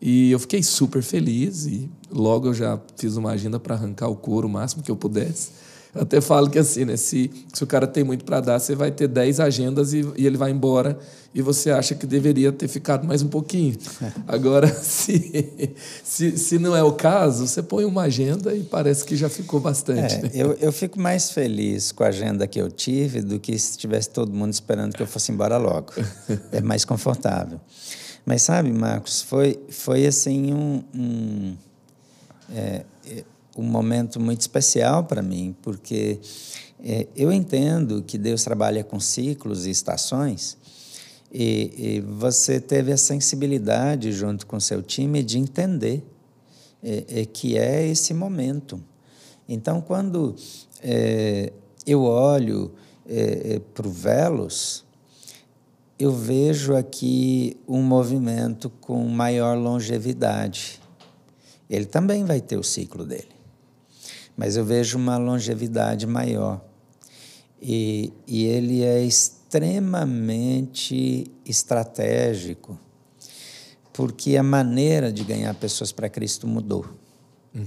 [0.00, 4.16] E eu fiquei super feliz e logo eu já fiz uma agenda para arrancar o
[4.16, 5.50] couro o máximo que eu pudesse
[5.94, 6.96] Eu até falo que assim, né?
[6.96, 10.26] Se, se o cara tem muito para dar, você vai ter 10 agendas e, e,
[10.26, 10.98] ele vai embora
[11.32, 13.76] e você acha que deveria ter ficado mais um pouquinho.
[14.26, 15.72] Agora, se,
[16.02, 19.60] se, se não é o caso, você põe uma agenda e parece que já ficou
[19.60, 20.14] bastante.
[20.16, 20.30] É, né?
[20.34, 24.10] eu, eu fico mais feliz com a agenda que eu tive do que se tivesse
[24.10, 25.92] todo mundo esperando que eu fosse embora logo.
[26.50, 27.60] É mais confortável.
[28.26, 31.56] Mas sabe, Marcos, foi, foi assim um, um
[32.50, 32.84] é,
[33.56, 36.20] um momento muito especial para mim, porque
[36.82, 40.56] é, eu entendo que Deus trabalha com ciclos e estações,
[41.32, 46.04] e, e, você teve a sensibilidade junto com seu time de entender
[46.80, 48.80] é, é que é esse momento.
[49.48, 50.36] Então, quando
[50.80, 51.52] é,
[51.84, 52.72] eu olho
[53.08, 54.84] é, é, para o Velos,
[55.98, 60.80] eu vejo aqui um movimento com maior longevidade.
[61.68, 63.33] Ele também vai ter o ciclo dele
[64.36, 66.60] mas eu vejo uma longevidade maior.
[67.60, 72.78] E, e ele é extremamente estratégico,
[73.92, 76.86] porque a maneira de ganhar pessoas para Cristo mudou.
[77.54, 77.66] Uhum.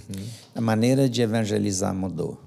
[0.53, 2.46] A maneira de evangelizar mudou.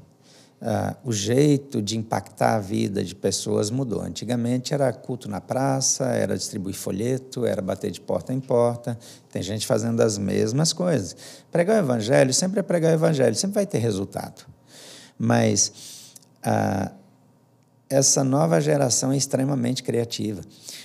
[0.60, 4.02] Uh, o jeito de impactar a vida de pessoas mudou.
[4.02, 8.98] Antigamente era culto na praça, era distribuir folheto, era bater de porta em porta.
[9.30, 11.16] Tem gente fazendo as mesmas coisas.
[11.50, 14.44] Pregar o evangelho sempre é pregar o evangelho, sempre vai ter resultado.
[15.18, 15.72] Mas
[16.44, 16.94] uh,
[17.88, 20.42] essa nova geração é extremamente criativa.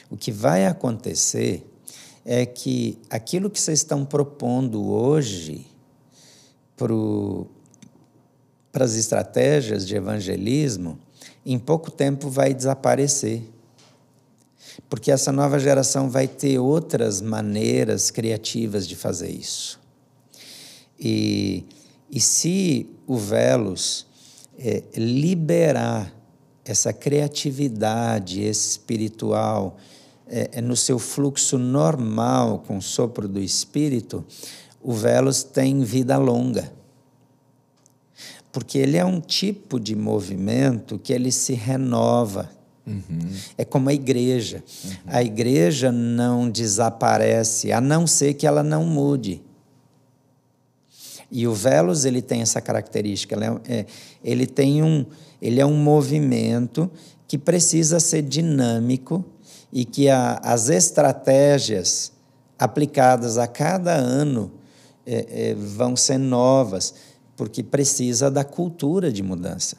[0.09, 1.69] O que vai acontecer
[2.25, 5.67] é que aquilo que vocês estão propondo hoje
[6.75, 7.47] para o
[8.75, 10.99] para as estratégias de evangelismo,
[11.45, 13.41] em pouco tempo vai desaparecer.
[14.89, 19.79] Porque essa nova geração vai ter outras maneiras criativas de fazer isso.
[20.99, 21.63] E,
[22.11, 24.05] e se o Velos
[24.59, 26.13] é, liberar
[26.65, 29.77] essa criatividade espiritual
[30.27, 34.25] é, é, no seu fluxo normal com o sopro do Espírito,
[34.83, 36.75] o Velos tem vida longa
[38.55, 42.49] porque ele é um tipo de movimento que ele se renova.
[42.87, 43.03] Uhum.
[43.57, 44.63] É como a igreja.
[44.85, 44.91] Uhum.
[45.07, 49.41] A igreja não desaparece, a não ser que ela não mude.
[51.29, 53.35] E o Velos ele tem essa característica.
[53.35, 53.85] Ele, é, é,
[54.23, 55.05] ele tem um,
[55.41, 56.89] ele é um movimento
[57.27, 59.25] que precisa ser dinâmico
[59.69, 62.13] e que a, as estratégias
[62.57, 64.49] aplicadas a cada ano
[65.05, 66.93] é, é, vão ser novas
[67.35, 69.77] porque precisa da cultura de mudança.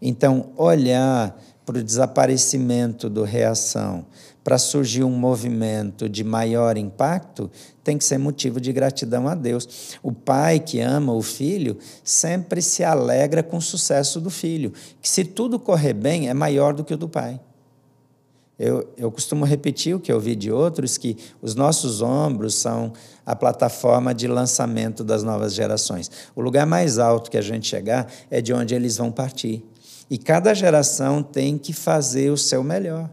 [0.00, 4.06] Então, olhar para o desaparecimento do reação,
[4.44, 7.50] para surgir um movimento de maior impacto,
[7.82, 9.98] tem que ser motivo de gratidão a Deus.
[10.00, 15.08] O pai que ama o filho sempre se alegra com o sucesso do filho, que
[15.08, 17.40] se tudo correr bem é maior do que o do pai.
[18.58, 22.92] Eu, eu costumo repetir o que eu vi de outros, que os nossos ombros são
[23.24, 26.10] a plataforma de lançamento das novas gerações.
[26.34, 29.62] O lugar mais alto que a gente chegar é de onde eles vão partir.
[30.08, 33.10] E cada geração tem que fazer o seu melhor.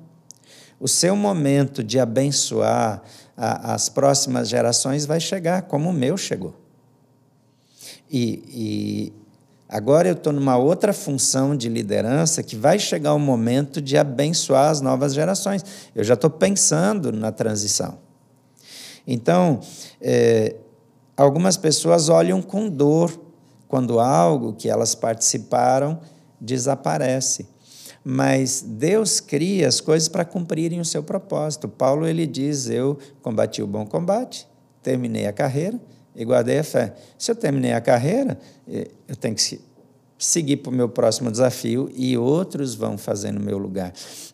[0.80, 3.02] O seu momento de abençoar
[3.36, 6.56] a, as próximas gerações vai chegar, como o meu chegou.
[8.10, 9.14] E, e
[9.74, 14.70] Agora eu estou numa outra função de liderança que vai chegar o momento de abençoar
[14.70, 15.66] as novas gerações.
[15.96, 17.98] Eu já estou pensando na transição.
[19.08, 19.60] Então,
[20.00, 20.58] é,
[21.18, 23.20] algumas pessoas olham com dor
[23.68, 26.00] quando algo que elas participaram
[26.40, 27.48] desaparece.
[28.06, 31.68] Mas Deus cria as coisas para cumprirem o seu propósito.
[31.68, 34.48] Paulo ele diz: Eu combati o bom combate,
[34.84, 35.80] terminei a carreira
[36.16, 36.96] e guardei a fé.
[37.18, 38.38] Se eu terminei a carreira,
[38.68, 39.60] eh, eu tenho que
[40.18, 43.94] seguir para o meu próximo desafio e outros vão fazer no meu lugar.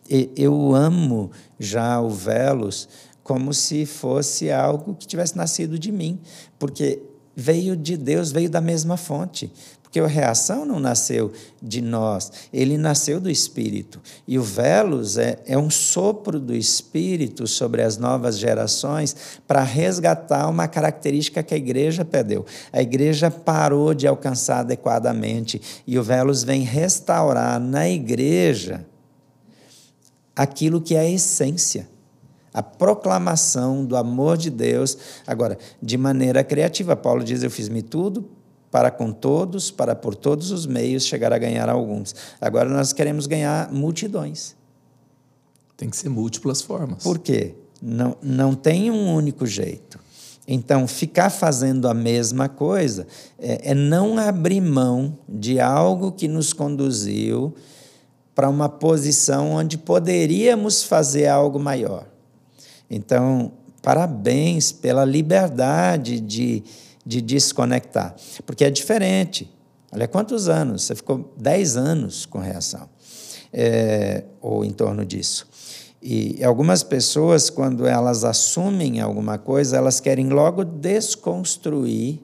[0.09, 2.87] E eu amo já o Velos
[3.23, 6.19] como se fosse algo que tivesse nascido de mim,
[6.57, 6.99] porque
[7.35, 9.51] veio de Deus, veio da mesma fonte.
[9.89, 13.99] Porque a reação não nasceu de nós, ele nasceu do Espírito.
[14.27, 19.15] E o Velos é, é um sopro do Espírito sobre as novas gerações
[19.47, 22.45] para resgatar uma característica que a igreja perdeu.
[22.71, 25.59] A igreja parou de alcançar adequadamente.
[25.87, 28.85] E o Velos vem restaurar na igreja
[30.35, 31.89] aquilo que é a essência
[32.51, 36.95] a proclamação do amor de Deus, agora, de maneira criativa.
[36.95, 38.38] Paulo diz: Eu fiz-me tudo
[38.71, 42.15] para com todos, para por todos os meios chegar a ganhar alguns.
[42.39, 44.55] Agora nós queremos ganhar multidões.
[45.75, 47.03] Tem que ser múltiplas formas.
[47.03, 47.55] Por quê?
[47.81, 49.99] Não, não tem um único jeito.
[50.51, 53.05] Então, ficar fazendo a mesma coisa
[53.37, 57.53] é, é não abrir mão de algo que nos conduziu
[58.33, 62.07] para uma posição onde poderíamos fazer algo maior.
[62.89, 63.51] Então,
[63.81, 66.63] parabéns pela liberdade de,
[67.09, 69.51] de desconectar, porque é diferente.
[69.91, 72.87] Olha quantos anos, você ficou 10 anos com reação,
[73.51, 75.47] é, ou em torno disso.
[75.99, 82.19] E algumas pessoas, quando elas assumem alguma coisa, elas querem logo desconstruir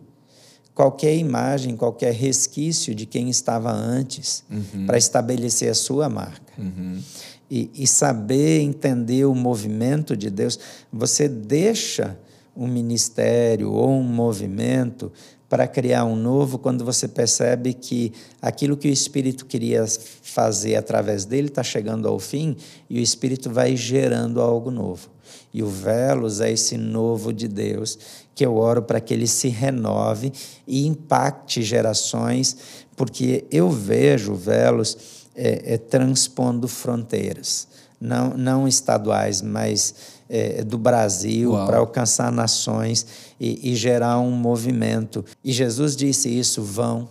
[0.76, 4.86] qualquer imagem, qualquer resquício de quem estava antes, uhum.
[4.86, 6.54] para estabelecer a sua marca.
[6.60, 7.02] Uhum.
[7.50, 10.60] E, e, saber entender o movimento de Deus,
[10.92, 12.18] você deixa
[12.56, 15.12] um ministério ou um movimento
[15.49, 19.86] para criar um novo quando você percebe que aquilo que o Espírito queria
[20.22, 22.56] fazer através dele está chegando ao fim
[22.89, 25.10] e o Espírito vai gerando algo novo.
[25.53, 27.97] E o Velos é esse novo de Deus
[28.34, 30.32] que eu oro para que ele se renove
[30.68, 32.58] e impacte gerações,
[32.95, 34.97] porque eu vejo o Velos
[35.36, 37.68] é, é, transpondo fronteiras,
[37.99, 43.06] não, não estaduais, mas é, do Brasil para alcançar nações
[43.40, 45.24] e, e gerar um movimento.
[45.44, 47.10] E Jesus disse isso: vão,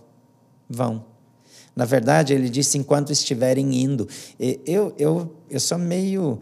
[0.69, 1.05] vão.
[1.75, 4.09] Na verdade, ele disse enquanto estiverem indo.
[4.65, 6.39] Eu, eu, eu sou meio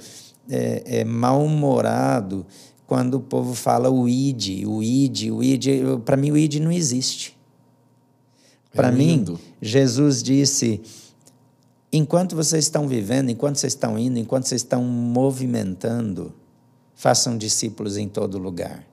[0.49, 2.45] é, é, mal-humorado
[2.87, 5.67] quando o povo fala o id, o id, o id.
[6.05, 7.37] Para mim, o id não existe.
[8.75, 10.83] Para é mim, Jesus disse:
[11.91, 16.35] enquanto vocês estão vivendo, enquanto vocês estão indo, enquanto vocês estão movimentando,
[17.03, 18.87] façam discípulos em todo lugar.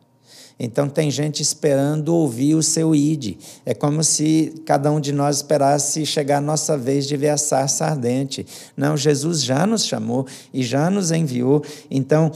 [0.59, 3.37] Então tem gente esperando ouvir o seu id.
[3.63, 7.37] É como se cada um de nós esperasse chegar a nossa vez de ver a
[7.37, 8.47] sarça ardente.
[8.75, 11.63] Não, Jesus já nos chamou e já nos enviou.
[11.89, 12.31] Então,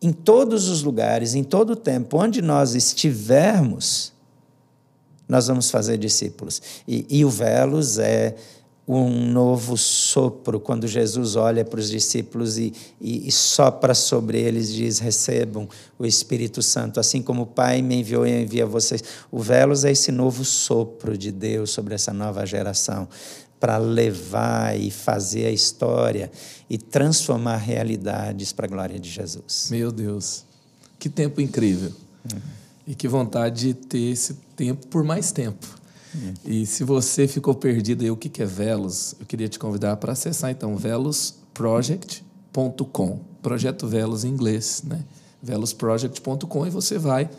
[0.00, 4.12] em todos os lugares, em todo o tempo, onde nós estivermos,
[5.28, 6.62] nós vamos fazer discípulos.
[6.86, 8.36] E, e o Velos é
[8.86, 14.70] um novo sopro quando Jesus olha para os discípulos e, e, e sopra sobre eles
[14.70, 15.68] e diz: recebam
[15.98, 19.02] o Espírito Santo, assim como o Pai me enviou e envia vocês.
[19.30, 23.08] O Velos é esse novo sopro de Deus sobre essa nova geração
[23.58, 26.30] para levar e fazer a história
[26.68, 29.68] e transformar realidades para a glória de Jesus.
[29.70, 30.44] Meu Deus,
[30.98, 31.90] que tempo incrível!
[32.30, 32.40] Uhum.
[32.86, 35.66] E que vontade de ter esse tempo por mais tempo.
[36.44, 40.12] E se você ficou perdido aí o que é Velos, eu queria te convidar para
[40.12, 45.02] acessar então velosproject.com, projeto Velos em inglês, né?
[45.42, 47.30] velosproject.com e você vai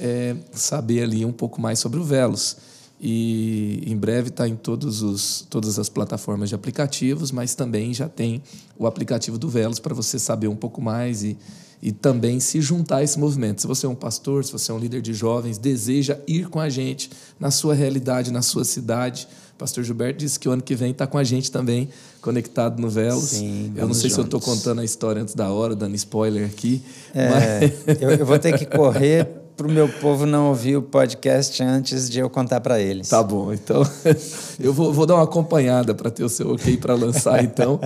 [0.00, 2.56] é, saber ali um pouco mais sobre o Velos.
[3.04, 8.08] E em breve está em todos os, todas as plataformas de aplicativos, mas também já
[8.08, 8.40] tem
[8.78, 11.36] o aplicativo do Velos para você saber um pouco mais e
[11.82, 13.60] e também se juntar a esse movimento.
[13.60, 16.60] Se você é um pastor, se você é um líder de jovens, deseja ir com
[16.60, 17.10] a gente
[17.40, 19.26] na sua realidade, na sua cidade.
[19.54, 21.88] O pastor Gilberto disse que o ano que vem está com a gente também,
[22.20, 23.30] conectado no Velos.
[23.30, 24.14] Sim, eu não sei juntos.
[24.14, 26.80] se eu estou contando a história antes da hora, dando spoiler aqui.
[27.12, 28.00] É, mas...
[28.00, 32.08] eu, eu vou ter que correr para o meu povo não ouvir o podcast antes
[32.08, 33.08] de eu contar para eles.
[33.08, 33.82] Tá bom, então
[34.58, 37.78] eu vou, vou dar uma acompanhada para ter o seu ok para lançar, então.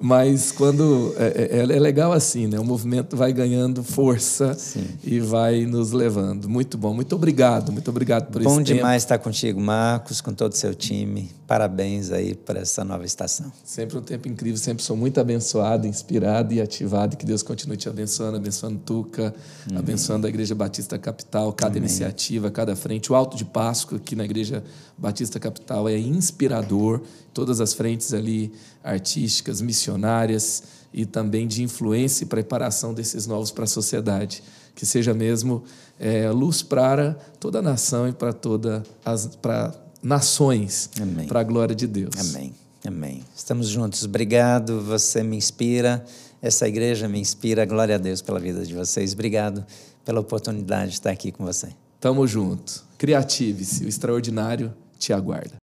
[0.00, 2.58] Mas quando é, é, é, legal assim, né?
[2.58, 4.86] O movimento vai ganhando força Sim.
[5.04, 6.48] e vai nos levando.
[6.48, 9.14] Muito bom, muito obrigado, muito obrigado por esse Bom demais tempo.
[9.14, 11.30] estar contigo, Marcos, com todo o seu time.
[11.46, 13.52] Parabéns aí por essa nova estação.
[13.64, 17.16] Sempre um tempo incrível, sempre sou muito abençoado, inspirado e ativado.
[17.16, 19.34] Que Deus continue te abençoando, abençoando Tuca,
[19.66, 19.78] Amém.
[19.78, 21.82] abençoando a Igreja Batista Capital, cada Amém.
[21.82, 23.12] iniciativa, cada frente.
[23.12, 24.64] O Alto de Páscoa, aqui na Igreja
[24.96, 27.02] Batista Capital, é inspirador.
[27.34, 28.52] Todas as frentes ali
[28.82, 30.62] artísticas, missionárias
[30.92, 34.42] e também de influência e preparação desses novos para a sociedade.
[34.74, 35.64] Que seja mesmo
[35.98, 40.90] é, luz para toda a nação e para toda as para nações,
[41.28, 42.14] para a glória de Deus.
[42.18, 42.54] Amém.
[42.84, 43.22] Amém.
[43.36, 44.04] Estamos juntos.
[44.04, 44.80] Obrigado.
[44.82, 46.04] Você me inspira.
[46.40, 47.64] Essa igreja me inspira.
[47.64, 49.12] Glória a Deus pela vida de vocês.
[49.12, 49.64] Obrigado
[50.04, 51.68] pela oportunidade de estar aqui com você.
[52.00, 52.84] Tamo junto.
[52.98, 53.84] Criative-se.
[53.84, 55.61] O extraordinário te aguarda.